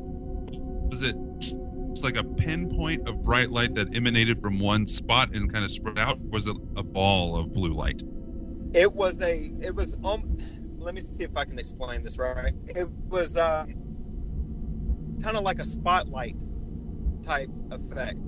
[0.91, 5.53] was it just like a pinpoint of bright light that emanated from one spot and
[5.53, 6.19] kind of spread out?
[6.19, 8.01] Or was it a ball of blue light?
[8.77, 9.53] It was a.
[9.65, 9.97] It was.
[10.05, 10.37] Um.
[10.79, 12.55] Let me see if I can explain this right.
[12.69, 13.67] It was uh,
[15.23, 16.37] kind of like a spotlight
[17.25, 18.19] type effect,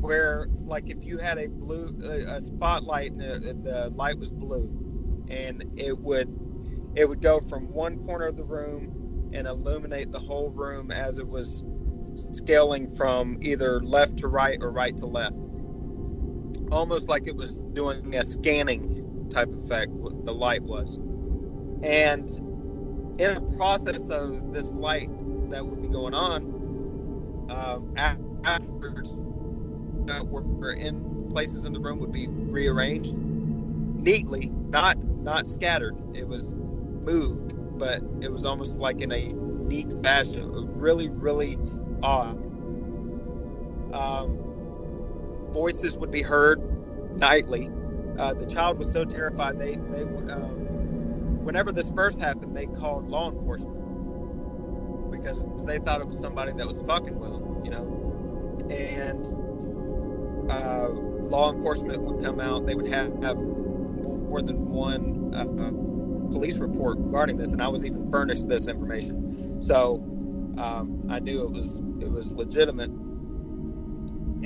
[0.00, 5.26] where like if you had a blue a, spotlight and the, the light was blue,
[5.28, 6.28] and it would
[6.96, 11.18] it would go from one corner of the room and illuminate the whole room as
[11.18, 11.64] it was
[12.32, 15.36] scaling from either left to right or right to left,
[16.72, 18.97] almost like it was doing a scanning
[19.30, 19.92] type effect
[20.24, 20.96] the light was.
[21.82, 22.28] And
[23.18, 25.10] in the process of this light
[25.50, 27.94] that would be going on, um,
[28.44, 29.20] afterwards,
[30.06, 35.96] that were, in places in the room would be rearranged neatly, not not scattered.
[36.14, 40.50] It was moved, but it was almost like in a neat fashion.
[40.78, 41.58] Really, really
[42.02, 42.36] odd.
[43.92, 44.38] Um,
[45.50, 46.60] voices would be heard
[47.16, 47.70] nightly.
[48.18, 50.30] Uh, the child was so terrified they they would.
[50.30, 53.78] Um, whenever this first happened, they called law enforcement
[55.10, 58.58] because they thought it was somebody that was fucking with them, you know.
[58.70, 62.66] And uh, law enforcement would come out.
[62.66, 65.44] They would have, have more than one uh,
[66.30, 69.62] police report regarding this, and I was even furnished this information.
[69.62, 69.96] So
[70.58, 72.90] um, I knew it was it was legitimate.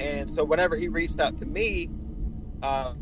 [0.00, 1.90] And so whenever he reached out to me,
[2.62, 3.01] um,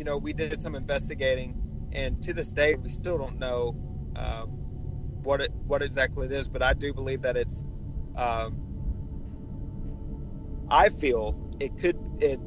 [0.00, 1.54] you know, we did some investigating,
[1.92, 3.76] and to this day, we still don't know
[4.16, 4.48] um,
[5.24, 6.48] what it what exactly it is.
[6.48, 7.62] But I do believe that it's.
[8.16, 8.56] Um,
[10.70, 12.40] I feel it could it.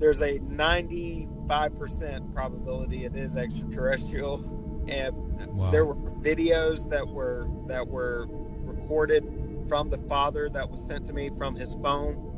[0.00, 4.42] There's a 95% probability it is extraterrestrial,
[4.88, 5.14] and
[5.54, 5.70] Wow.
[5.70, 9.24] there were videos that were that were recorded
[9.68, 12.34] from the father that was sent to me from his phone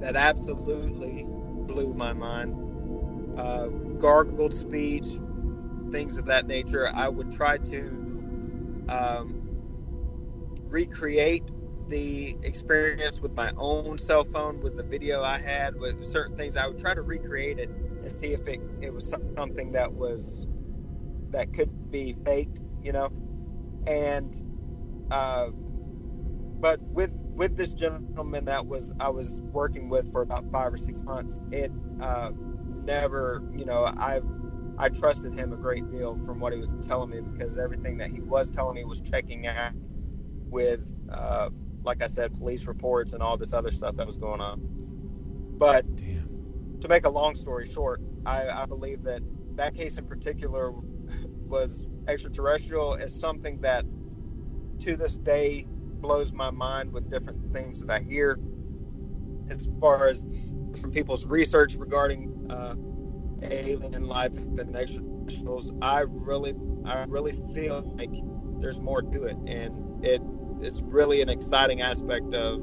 [0.00, 1.24] that absolutely
[1.66, 2.63] blew my mind.
[3.36, 3.68] Uh,
[3.98, 5.06] gargled speech,
[5.90, 6.88] things of that nature.
[6.92, 8.04] I would try to
[8.88, 9.54] um,
[10.68, 11.44] recreate
[11.88, 16.56] the experience with my own cell phone, with the video I had, with certain things.
[16.56, 20.46] I would try to recreate it and see if it, it was something that was
[21.32, 23.10] that could be faked, you know.
[23.86, 24.32] And
[25.10, 25.48] uh,
[26.60, 30.76] but with with this gentleman that was I was working with for about five or
[30.76, 32.30] six months, it uh,
[32.86, 34.20] never, you know, I
[34.78, 38.10] I trusted him a great deal from what he was telling me because everything that
[38.10, 39.72] he was telling me was checking out
[40.50, 41.48] with, uh,
[41.84, 44.58] like I said, police reports and all this other stuff that was going on.
[45.58, 46.28] But Damn.
[46.82, 49.20] to make a long story short, I, I believe that
[49.56, 50.72] that case in particular
[51.48, 53.84] was extraterrestrial is something that
[54.80, 55.66] to this day
[56.02, 58.38] blows my mind with different things that I hear
[59.50, 60.24] as far as
[60.78, 62.74] from people's research regarding uh,
[63.42, 65.72] alien life and extraterrestrials.
[65.80, 66.54] I really,
[66.84, 68.10] I really feel like
[68.58, 70.22] there's more to it, and it
[70.60, 72.62] it's really an exciting aspect of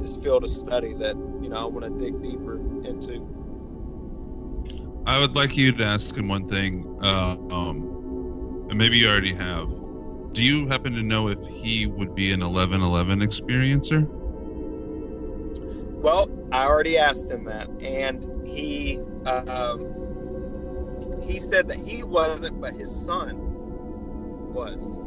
[0.00, 3.28] this field of study that you know I want to dig deeper into.
[5.06, 9.34] I would like you to ask him one thing, uh, um, and maybe you already
[9.34, 9.68] have.
[10.32, 14.21] Do you happen to know if he would be an 1111 experiencer?
[16.02, 22.74] Well, I already asked him that, and he um, he said that he wasn't, but
[22.74, 24.98] his son was.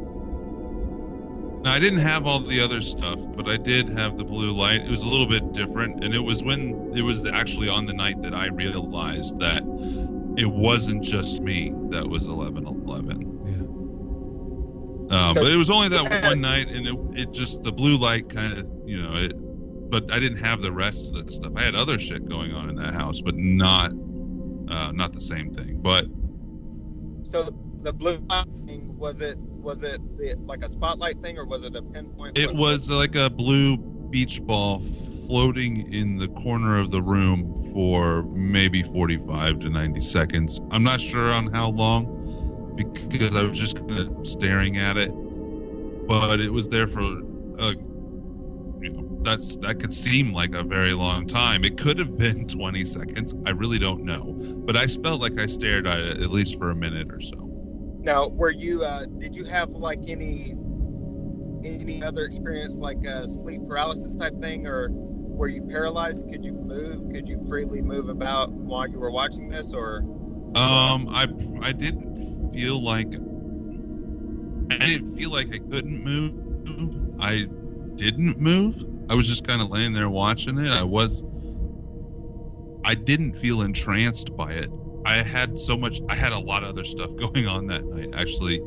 [1.62, 4.82] Now, I didn't have all the other stuff, but I did have the blue light.
[4.82, 7.92] It was a little bit different, and it was when it was actually on the
[7.92, 9.62] night that I realized that
[10.38, 13.42] it wasn't just me that was 1111.
[15.10, 15.16] Yeah.
[15.18, 17.96] Um, So- but it was only that one night, and it, it just the blue
[17.98, 19.32] light kind of, you know, it.
[19.88, 21.52] But I didn't have the rest of the stuff.
[21.56, 23.92] I had other shit going on in that house, but not,
[24.68, 25.80] uh, not the same thing.
[25.80, 26.06] But
[27.22, 27.50] So
[27.82, 31.62] the blue light thing was it was it the, like a spotlight thing or was
[31.62, 32.36] it a pinpoint?
[32.38, 34.82] it was like a blue beach ball
[35.26, 40.60] floating in the corner of the room for maybe 45 to 90 seconds.
[40.70, 42.12] I'm not sure on how long
[42.76, 45.10] because I was just kind of staring at it,
[46.06, 47.00] but it was there for
[47.58, 47.74] a
[49.26, 51.64] that's that could seem like a very long time.
[51.64, 53.34] It could have been 20 seconds.
[53.44, 56.70] I really don't know, but I felt like I stared at it at least for
[56.70, 57.36] a minute or so.
[58.00, 58.84] Now, were you?
[58.84, 60.54] Uh, did you have like any
[61.64, 66.28] any other experience like a sleep paralysis type thing, or were you paralyzed?
[66.30, 67.10] Could you move?
[67.12, 69.98] Could you freely move about while you were watching this, or?
[70.54, 71.26] Um, I
[71.60, 73.12] I didn't feel like
[74.70, 77.16] I didn't feel like I couldn't move.
[77.18, 77.46] I
[77.96, 78.95] didn't move.
[79.08, 80.68] I was just kind of laying there watching it.
[80.70, 81.24] I was.
[82.84, 84.70] I didn't feel entranced by it.
[85.04, 86.00] I had so much.
[86.08, 88.10] I had a lot of other stuff going on that night.
[88.14, 88.60] Actually,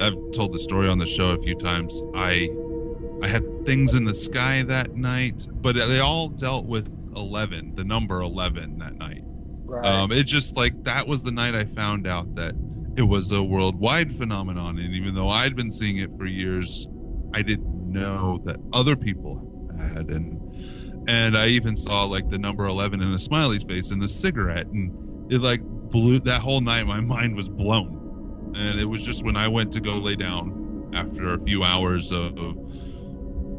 [0.00, 2.00] I've told the story on the show a few times.
[2.14, 2.48] I
[3.22, 7.84] I had things in the sky that night, but they all dealt with eleven, the
[7.84, 9.22] number eleven that night.
[9.66, 9.84] Right.
[9.86, 12.54] Um, it just like that was the night I found out that
[12.96, 16.86] it was a worldwide phenomenon, and even though I'd been seeing it for years,
[17.34, 19.42] I didn't know that other people
[19.94, 20.40] had, and
[21.08, 24.66] and I even saw like the number eleven in a smiley face and a cigarette,
[24.68, 24.92] and
[25.30, 26.86] it like blew that whole night.
[26.86, 30.90] My mind was blown, and it was just when I went to go lay down
[30.94, 32.56] after a few hours of, of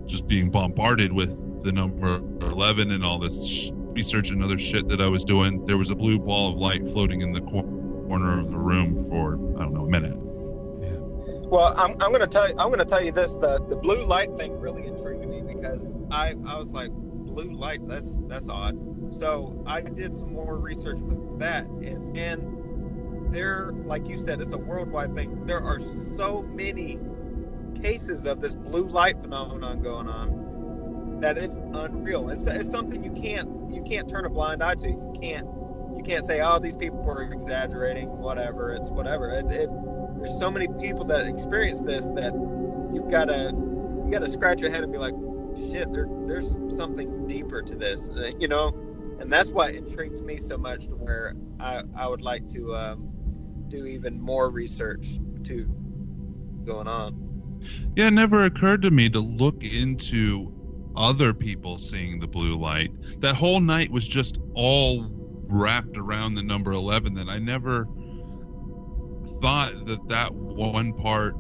[0.06, 4.88] just being bombarded with the number 11 and all this sh- research and other shit
[4.90, 5.66] that I was doing.
[5.66, 7.64] There was a blue ball of light floating in the cor-
[8.08, 10.18] corner of the room for I don't know a minute.
[11.50, 14.36] Well, I'm, I'm gonna tell you I'm gonna tell you this the the blue light
[14.38, 15.13] thing really intrigued me
[15.64, 19.16] because I I was like blue light that's that's odd.
[19.16, 24.52] So I did some more research with that and and there like you said it's
[24.52, 25.46] a worldwide thing.
[25.46, 27.00] There are so many
[27.82, 32.30] cases of this blue light phenomenon going on that it's unreal.
[32.30, 34.90] It's, it's something you can't you can't turn a blind eye to.
[34.90, 35.48] You can't
[35.96, 39.30] you can't say oh these people are exaggerating whatever it's whatever.
[39.30, 39.70] It, it
[40.18, 42.34] there's so many people that experience this that
[42.94, 43.54] you've got to
[44.06, 45.14] you got to scratch your head and be like
[45.56, 48.70] shit there there's something deeper to this you know
[49.20, 53.10] and that's what intrigues me so much to where i i would like to um,
[53.70, 55.66] do even more research to
[56.66, 57.32] going on
[57.96, 60.52] Yeah, it never occurred to me to look into
[60.96, 62.92] other people seeing the blue light.
[63.22, 65.10] That whole night was just all
[65.48, 67.88] wrapped around the number 11 that I never
[69.42, 71.36] thought that that one part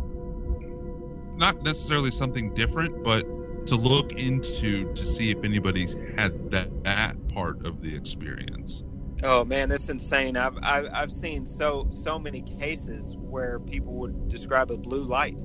[1.38, 3.26] not necessarily something different, but
[3.68, 5.88] to look into to see if anybody
[6.18, 8.84] had that that part of the experience.
[9.24, 10.36] Oh man, it's insane.
[10.36, 15.42] I've, I've I've seen so so many cases where people would describe a blue light,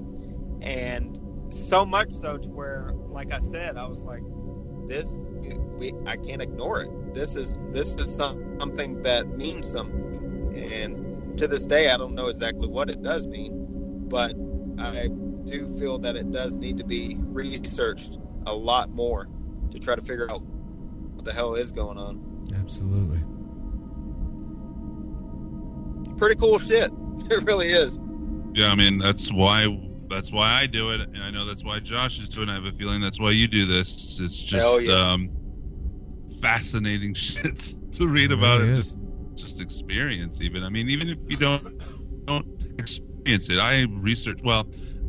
[0.61, 1.19] and
[1.51, 4.23] so much so to where, like I said, I was like,
[4.89, 5.17] this
[5.79, 7.15] we I can't ignore it.
[7.15, 12.15] This is this is some, something that means something, and to this day I don't
[12.15, 13.53] know exactly what it does mean,
[14.09, 14.35] but
[14.79, 15.09] I
[15.51, 19.29] do feel that it does need to be researched a lot more
[19.71, 22.47] to try to figure out what the hell is going on.
[22.55, 23.21] Absolutely.
[26.17, 26.91] Pretty cool shit.
[27.31, 27.99] It really is.
[28.55, 29.67] Yeah, I mean that's why
[30.09, 32.49] that's why I do it, and I know that's why Josh is doing.
[32.49, 32.53] it.
[32.53, 34.21] I have a feeling that's why you do this.
[34.21, 34.93] It's just yeah.
[35.13, 35.31] um,
[36.41, 38.93] fascinating shit to read It about really and is.
[38.93, 38.99] just
[39.35, 40.41] just experience.
[40.41, 41.83] Even I mean, even if you don't
[42.27, 42.47] don't
[42.79, 44.41] experience it, I research.
[44.45, 44.69] Well,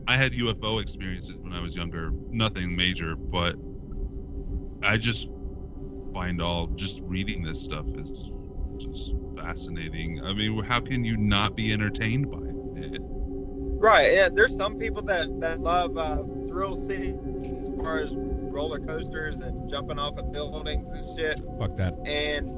[0.10, 2.10] I had UFO experiences when I was younger.
[2.32, 3.56] Nothing major, but
[4.82, 5.30] I just
[6.16, 8.32] find all just reading this stuff is
[8.80, 10.24] just fascinating.
[10.24, 12.40] I mean, how can you not be entertained by
[12.82, 13.02] it?
[13.04, 14.16] Right.
[14.16, 19.42] Yeah, there's some people that that love uh, thrill seeking as far as roller coasters
[19.42, 21.40] and jumping off of buildings and shit.
[21.60, 21.94] Fuck that.
[22.08, 22.58] And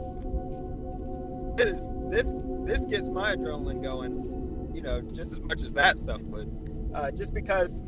[1.58, 2.34] this this
[2.64, 6.61] this gets my adrenaline going, you know, just as much as that stuff would.
[6.94, 7.82] Uh, just because,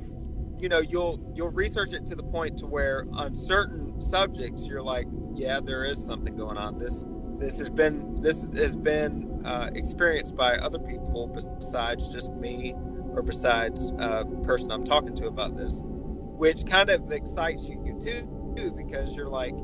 [0.60, 4.84] you know, you'll you'll research it to the point to where on certain subjects you're
[4.84, 6.78] like, yeah, there is something going on.
[6.78, 7.04] This
[7.38, 12.74] this has been this has been uh, experienced by other people besides just me
[13.14, 18.00] or besides uh, person I'm talking to about this, which kind of excites you, you
[18.00, 19.56] too, too, because you're like,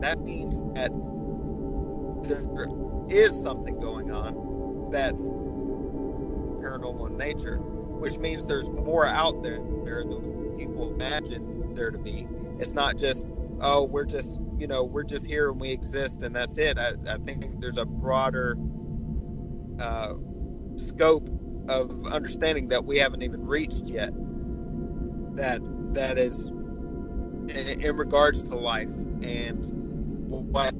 [0.00, 0.90] that means that
[2.22, 2.66] there
[3.08, 5.14] is something going on that
[6.62, 7.60] paranormal in nature,
[7.98, 12.26] which means there's more out there there than people imagine there to be.
[12.58, 13.26] It's not just
[13.60, 16.78] oh we're just you know we're just here and we exist and that's it.
[16.78, 18.56] I, I think there's a broader
[19.78, 20.14] uh,
[20.76, 21.28] scope
[21.68, 24.10] of understanding that we haven't even reached yet.
[25.36, 25.60] That
[25.94, 29.64] that is in, in regards to life and
[30.28, 30.74] what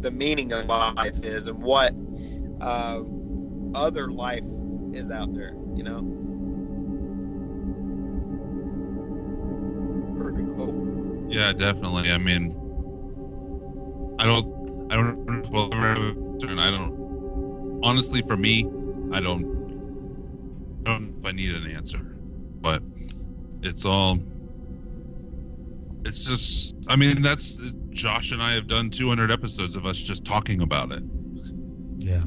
[0.00, 1.92] the meaning of life is and what
[2.60, 3.02] uh,
[3.74, 4.44] other life
[4.92, 5.57] is out there.
[5.78, 6.00] You know,
[10.16, 11.26] pretty cool.
[11.28, 12.10] Yeah, definitely.
[12.10, 12.50] I mean,
[14.18, 16.58] I don't, I don't know if we'll ever have a turn.
[16.58, 17.80] I don't.
[17.84, 18.68] Honestly, for me,
[19.12, 19.44] I don't,
[20.84, 22.04] I don't know if I need an answer,
[22.60, 22.82] but
[23.62, 24.18] it's all.
[26.04, 26.74] It's just.
[26.88, 27.60] I mean, that's
[27.90, 31.04] Josh and I have done 200 episodes of us just talking about it.
[31.98, 32.24] Yeah.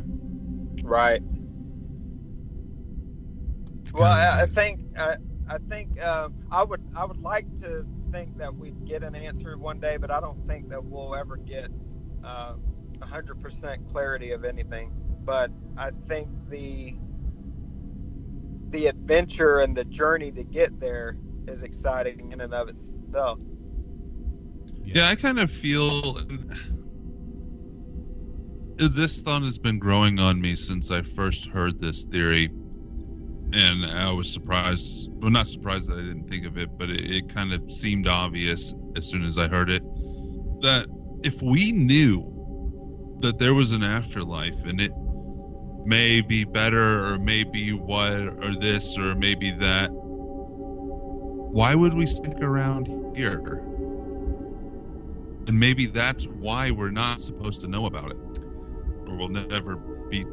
[0.83, 1.21] Right.
[3.81, 5.15] It's Well, I, I think I,
[5.47, 9.57] I think um, I would I would like to think that we'd get an answer
[9.57, 11.69] one day, but I don't think that we'll ever get
[12.23, 12.53] uh,
[13.01, 14.91] a hundred percent clarity of anything.
[15.23, 16.95] But I think the
[18.69, 21.17] the adventure and the journey to get there
[21.47, 23.39] is exciting in and of itself.
[24.83, 26.21] Yeah, I kind of feel
[28.77, 32.51] this thought has been growing on me since I first heard this theory,
[33.53, 35.09] and I was surprised.
[35.13, 38.07] Well, not surprised that I didn't think of it, but it, it kind of seemed
[38.07, 39.83] obvious as soon as I heard it
[40.61, 40.87] that
[41.23, 44.91] if we knew that there was an afterlife and it
[45.85, 52.39] may be better or maybe what or this or maybe that, why would we stick
[52.41, 53.39] around here?
[55.47, 58.17] And maybe that's why we're not supposed to know about it,
[59.07, 60.25] or we'll never be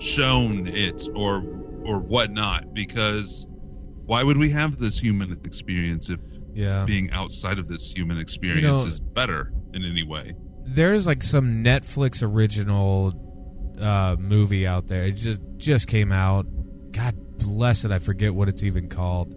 [0.00, 1.42] shown it, or
[1.88, 2.74] or whatnot.
[2.74, 3.46] Because
[4.06, 6.20] why would we have this human experience if
[6.54, 6.84] Yeah.
[6.84, 10.34] being outside of this human experience know- is better in any way?
[10.64, 13.24] There's like some Netflix original
[13.80, 15.04] uh, movie out there.
[15.04, 16.46] It just just came out.
[16.92, 17.90] God bless it.
[17.92, 19.32] I forget what it's even called.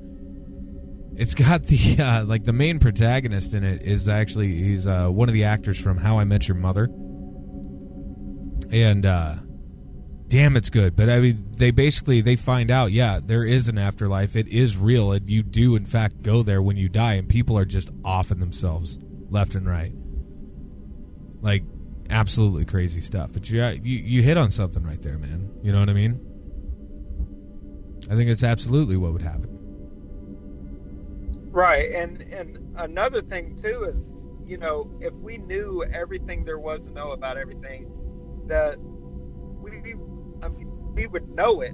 [1.16, 5.30] It's got the uh, like the main protagonist in it is actually he's uh, one
[5.30, 6.86] of the actors from How I Met Your Mother,
[8.72, 9.36] and uh,
[10.32, 10.96] damn, it's good.
[10.96, 14.36] But I mean, they basically they find out, yeah, there is an afterlife.
[14.36, 17.58] It is real, and you do in fact go there when you die, and people
[17.58, 18.98] are just offing themselves
[19.30, 19.94] left and right,
[21.42, 21.64] like
[22.10, 23.32] absolutely crazy stuff.
[23.34, 25.52] But you you you hit on something right there, man.
[25.62, 26.20] You know what I mean?
[28.10, 29.50] I think it's absolutely what would happen.
[31.52, 36.88] Right, and and another thing too is, you know, if we knew everything there was
[36.88, 37.92] to know about everything,
[38.48, 39.94] that we, we
[40.44, 41.74] I mean, we would know it,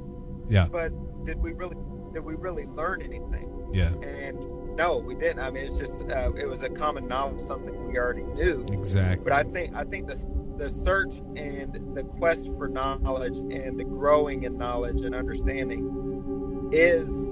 [0.49, 0.91] Yeah, but
[1.24, 1.76] did we really
[2.13, 3.70] did we really learn anything?
[3.74, 5.39] yeah, And no, we didn't.
[5.39, 8.65] I mean, it's just uh, it was a common knowledge, something we already knew.
[8.72, 9.24] exactly.
[9.24, 10.26] But I think I think the
[10.57, 17.30] the search and the quest for knowledge and the growing in knowledge and understanding is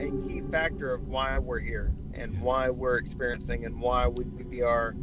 [0.00, 4.62] a key factor of why we're here and why we're experiencing and why we, we
[4.62, 4.94] are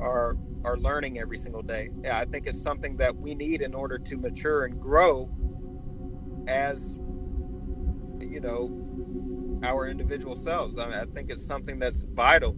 [0.00, 1.90] are are learning every single day.
[2.10, 5.30] I think it's something that we need in order to mature and grow
[6.46, 6.98] as
[8.20, 10.78] you know our individual selves.
[10.78, 12.56] I, mean, I think it's something that's vital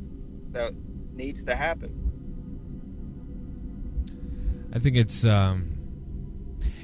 [0.53, 0.72] that
[1.12, 1.96] needs to happen.
[4.72, 5.76] I think it's um,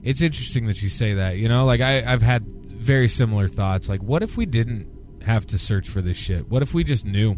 [0.03, 1.37] it's interesting that you say that.
[1.37, 3.89] You know, like I, I've had very similar thoughts.
[3.89, 6.49] Like, what if we didn't have to search for this shit?
[6.49, 7.37] What if we just knew?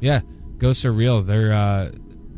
[0.00, 0.20] Yeah,
[0.58, 1.22] ghosts are real.
[1.22, 1.90] They're uh,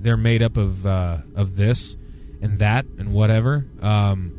[0.03, 1.97] they're made up of uh, of this
[2.41, 3.67] and that and whatever.
[3.81, 4.39] Um,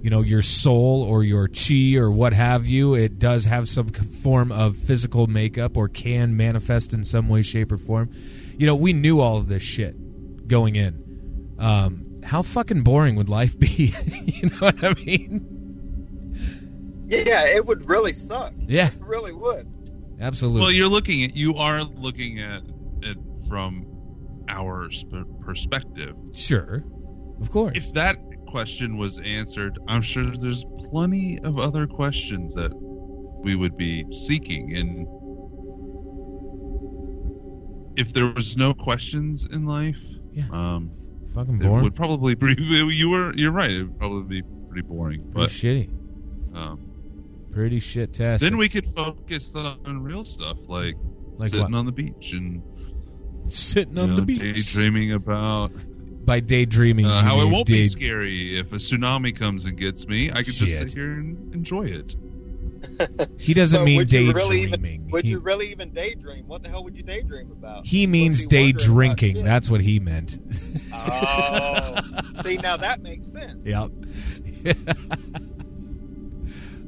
[0.00, 2.94] you know, your soul or your chi or what have you.
[2.94, 7.72] It does have some form of physical makeup or can manifest in some way, shape,
[7.72, 8.10] or form.
[8.56, 13.28] You know, we knew all of this shit going in um, how fucking boring would
[13.28, 13.92] life be?
[14.24, 15.54] you know what I mean?
[17.06, 18.52] Yeah, it would really suck.
[18.66, 19.66] Yeah, It really would.
[20.20, 20.60] absolutely.
[20.60, 22.62] Well, you're looking at you are looking at
[23.02, 23.18] it
[23.48, 23.86] from
[24.48, 26.14] our sp- perspective.
[26.34, 26.84] sure,
[27.40, 27.76] of course.
[27.76, 32.72] If that question was answered, I'm sure there's plenty of other questions that
[33.44, 34.74] we would be seeking.
[34.76, 35.06] And
[37.96, 40.00] if there was no questions in life,
[40.32, 40.44] Yeah.
[40.50, 40.90] um,
[41.34, 41.84] fucking it boring.
[41.84, 42.54] would probably be.
[42.58, 43.70] You were you're right.
[43.70, 45.20] It would probably be pretty boring.
[45.22, 46.56] Pretty But shitty.
[46.56, 46.80] um,
[47.50, 48.42] Pretty shit test.
[48.42, 50.94] then we could focus on real stuff like,
[51.36, 51.78] Like sitting what?
[51.78, 52.62] on the beach and
[53.50, 55.70] sitting you on know, the beach daydreaming about
[56.24, 57.06] by daydreaming.
[57.06, 60.30] uh, how it won't day- be scary if a tsunami comes and gets me.
[60.30, 62.16] I could just sit here and enjoy it.
[63.40, 64.34] He doesn't But mean would you daydreaming.
[64.36, 66.46] really even, would he, you really even daydream?
[66.46, 67.84] What the hell would you daydream about?
[67.86, 69.42] he means day drinking.
[69.44, 70.38] That's what he meant.
[70.92, 71.96] Oh,
[72.40, 73.66] see now that makes sense.
[73.66, 73.90] Yep.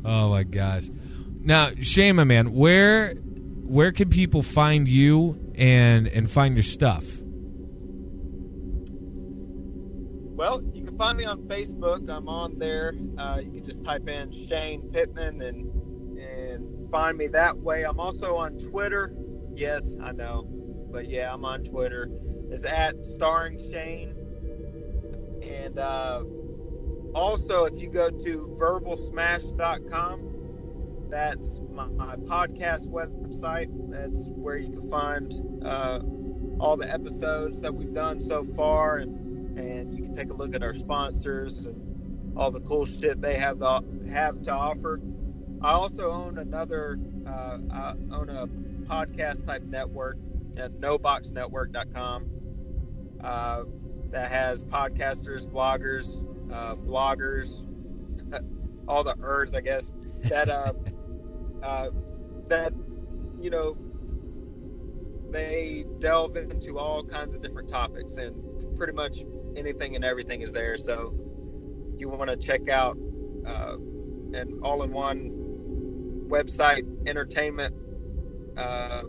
[0.04, 0.84] oh my gosh.
[1.42, 7.04] Now, Shama man, where where can people find you and and find your stuff?
[10.40, 12.08] Well, you can find me on Facebook.
[12.08, 12.94] I'm on there.
[13.18, 17.84] Uh, you can just type in Shane Pittman and and find me that way.
[17.84, 19.14] I'm also on Twitter.
[19.54, 20.46] Yes, I know,
[20.90, 22.10] but yeah, I'm on Twitter.
[22.50, 24.16] It's at starring Shane.
[25.42, 26.22] And uh,
[27.14, 30.30] also, if you go to verbalsmash.com,
[31.10, 33.68] that's my, my podcast website.
[33.90, 35.32] That's where you can find
[35.64, 36.00] uh,
[36.58, 40.54] all the episodes that we've done so far and and you can take a look
[40.54, 43.82] at our sponsors and all the cool shit they have the,
[44.12, 45.00] have to offer.
[45.60, 48.46] I also own another uh, I own a
[48.86, 50.16] podcast type network
[50.56, 52.30] at noboxnetwork.com
[53.22, 53.62] uh,
[54.10, 57.66] that has podcasters, bloggers, uh, bloggers,
[58.88, 59.92] all the errs, I guess
[60.22, 60.72] that uh,
[61.62, 61.90] uh,
[62.48, 62.72] that
[63.40, 63.76] you know
[65.32, 68.34] they delve into all kinds of different topics and
[68.76, 69.24] pretty much
[69.56, 70.76] anything and everything is there.
[70.76, 71.14] So
[71.94, 72.98] if you want to check out
[73.46, 73.76] uh,
[74.34, 75.30] an all-in-one
[76.28, 77.74] website entertainment
[78.56, 79.02] uh,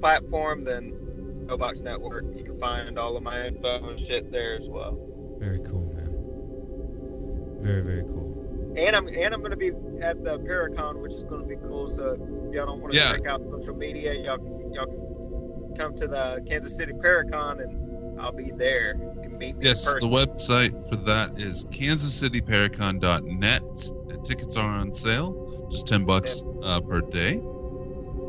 [0.00, 0.92] platform, then
[1.46, 2.24] No Box Network.
[2.36, 4.98] You can find all of my info and shit there as well.
[5.38, 6.14] Very cool, man.
[7.62, 8.74] Very very cool.
[8.76, 9.72] And I'm and I'm going to be
[10.02, 11.88] at the Paracon, which is going to be cool.
[11.88, 12.12] So
[12.48, 13.12] if y'all don't want to Yeah.
[13.12, 14.57] check out social media, y'all y'all can
[15.78, 18.96] come to the Kansas City Paracon, and I'll be there.
[18.96, 23.62] You can meet me Yes, in the website for that is kansascityparacon.net,
[24.10, 27.34] and tickets are on sale, just ten bucks uh, per day.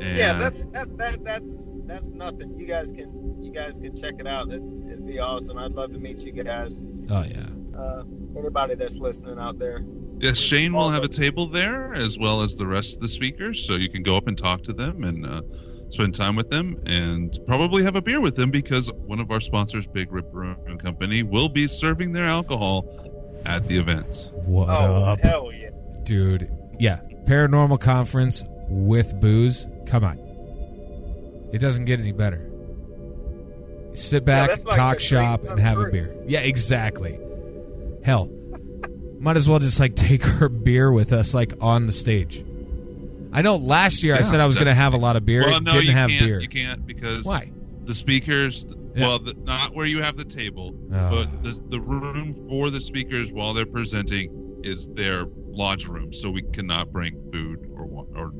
[0.01, 2.57] And yeah, that's that, that that's that's nothing.
[2.57, 4.51] You guys can you guys can check it out.
[4.51, 5.57] It, it'd be awesome.
[5.57, 6.81] I'd love to meet you guys.
[7.09, 7.47] Oh yeah.
[7.77, 8.03] Uh,
[8.37, 9.81] anybody that's listening out there.
[10.19, 13.65] yes, Shane will have a table there as well as the rest of the speakers,
[13.65, 15.41] so you can go up and talk to them and uh,
[15.89, 19.39] spend time with them, and probably have a beer with them because one of our
[19.39, 22.85] sponsors, Big Rip Brewing Company, will be serving their alcohol
[23.45, 24.29] at the event.
[24.45, 25.69] What oh up, hell yeah!
[26.03, 26.51] dude?
[26.79, 29.67] Yeah, paranormal conference with booze.
[29.87, 30.17] Come on,
[31.51, 32.49] it doesn't get any better.
[33.95, 36.15] Sit back, that's like talk a shop, and come have a beer.
[36.27, 37.19] Yeah, exactly.
[38.03, 38.29] Hell,
[39.19, 42.45] might as well just like take our beer with us, like on the stage.
[43.31, 45.41] I know last year I said I was going to have a lot of beer.
[45.45, 46.25] well, it no, didn't you have can't.
[46.25, 46.39] beer.
[46.39, 47.51] You can't because Why?
[47.85, 48.65] the speakers
[48.95, 49.07] Yeah.
[49.07, 51.09] well the, not where you have the table Oh.
[51.25, 56.29] but the, the room for the speakers while they're presenting is their lodge room so
[56.29, 57.85] we cannot bring food or
[58.15, 58.31] or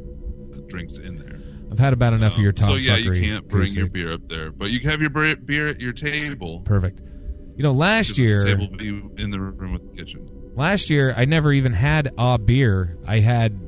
[0.68, 1.40] drinks in there
[1.72, 4.14] I've had about enough of your Um, Tom so yeah you can't bring your beer
[4.14, 7.02] up there but you can have your beer at your table Perfect.
[7.56, 10.30] You know, last because the year, table will be in the room with the kitchen
[10.56, 12.98] last year I never even had a beer.
[13.07, 13.60] I had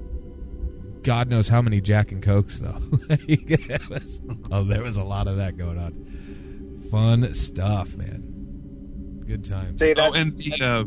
[1.04, 2.78] God knows how many Jack and Cokes though.
[3.28, 4.22] It was-
[4.52, 6.88] oh, there was a lot of that going on.
[6.92, 9.24] Fun stuff, man.
[9.26, 9.82] Good times.
[9.82, 10.84] See, oh and the uh,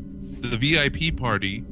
[0.49, 1.65] the vip party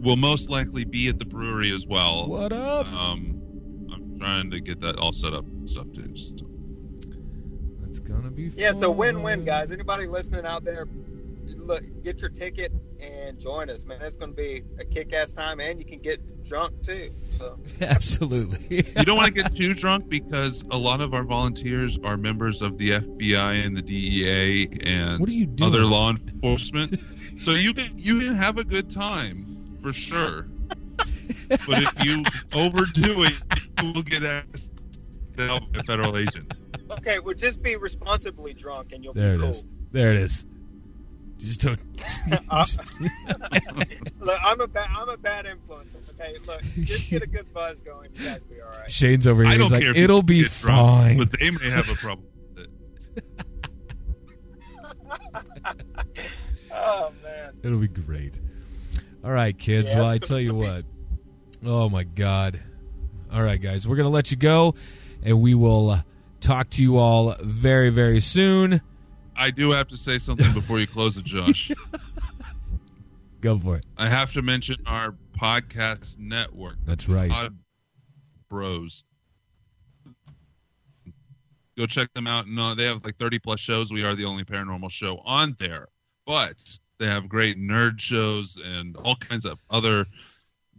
[0.00, 2.88] will most likely be at the brewery as well What up?
[2.92, 6.34] um i'm trying to get that all set up and stuff too so.
[7.88, 8.58] It's gonna be fun.
[8.58, 9.70] Yeah, so win-win, guys.
[9.70, 10.86] Anybody listening out there,
[11.62, 14.00] look, get your ticket and join us, man.
[14.02, 17.12] It's going to be a kick-ass time, and you can get drunk too.
[17.30, 18.76] So Absolutely.
[18.96, 22.62] you don't want to get too drunk because a lot of our volunteers are members
[22.62, 25.70] of the FBI and the DEA and What are you doing?
[25.72, 27.00] other law enforcement.
[27.38, 30.46] so you can you can have a good time for sure.
[31.48, 32.22] but if you
[32.52, 33.32] overdo it,
[33.82, 34.70] you will get asked
[35.36, 36.52] by a federal agent.
[36.90, 39.50] okay, well, just be responsibly drunk, and you'll there be it cool.
[39.50, 39.66] is.
[39.92, 40.46] There it is.
[41.42, 41.78] You just took.
[42.48, 42.64] Uh,
[44.20, 45.96] look, I'm a bad, I'm a bad influence.
[46.10, 48.10] Okay, look, just get a good buzz going.
[48.14, 48.90] You guys be all right.
[48.90, 49.52] Shane's over here.
[49.52, 49.90] I don't like, care.
[49.90, 51.18] If it'll be get drunk, fine.
[51.18, 53.24] but they may have a problem with it.
[56.74, 57.52] Oh man.
[57.62, 58.38] It'll be great.
[59.22, 59.90] All right, kids.
[59.90, 60.84] Yeah, well, I it's tell you gonna what.
[61.64, 62.60] Oh my God.
[63.32, 63.86] All right, guys.
[63.86, 64.74] We're gonna let you go,
[65.22, 66.02] and we will uh,
[66.40, 68.80] talk to you all very, very soon.
[69.36, 71.70] I do have to say something before you close it, Josh.
[73.40, 73.86] Go for it.
[73.96, 76.76] I have to mention our podcast network.
[76.84, 77.30] That's right.
[77.30, 77.58] Pod
[78.48, 79.04] Bros.
[81.76, 82.46] Go check them out.
[82.46, 83.92] No, they have like 30 plus shows.
[83.92, 85.88] We are the only paranormal show on there,
[86.26, 86.62] but
[86.98, 90.06] they have great nerd shows and all kinds of other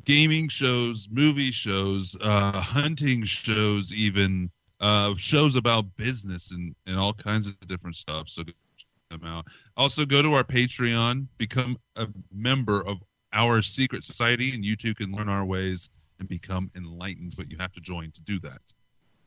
[0.06, 4.52] gaming shows, movie shows, uh, hunting shows, even
[4.84, 8.28] uh, shows about business and, and all kinds of different stuff.
[8.28, 9.46] So go check them out.
[9.78, 12.98] Also, go to our Patreon, become a member of
[13.32, 15.90] our secret society, and you too can learn our ways
[16.20, 17.34] and become enlightened.
[17.38, 18.60] But you have to join to do that.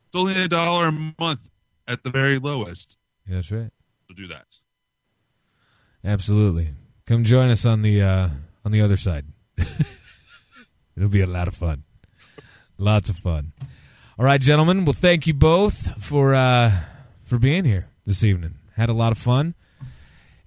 [0.06, 1.48] It's only a dollar a month
[1.88, 2.98] at the very lowest.
[3.26, 3.70] Yeah, that's right.
[4.08, 4.44] So do that.
[6.04, 6.74] Absolutely.
[7.06, 8.28] Come join us on the uh,
[8.62, 9.24] on the other side.
[10.96, 11.84] It'll be a lot of fun.
[12.76, 13.52] Lots of fun.
[14.18, 14.86] All right, gentlemen.
[14.86, 16.72] Well, thank you both for uh,
[17.24, 18.54] for being here this evening.
[18.74, 19.54] Had a lot of fun.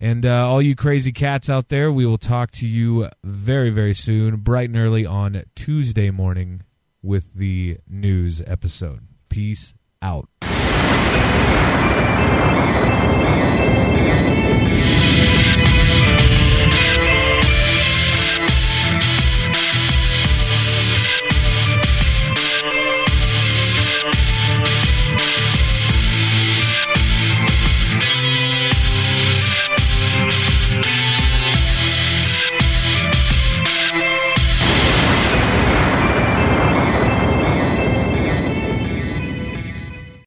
[0.02, 3.94] And uh, all you crazy cats out there, we will talk to you very, very
[3.94, 6.64] soon, bright and early on Tuesday morning
[7.04, 9.02] with the news episode.
[9.30, 10.30] Peace out.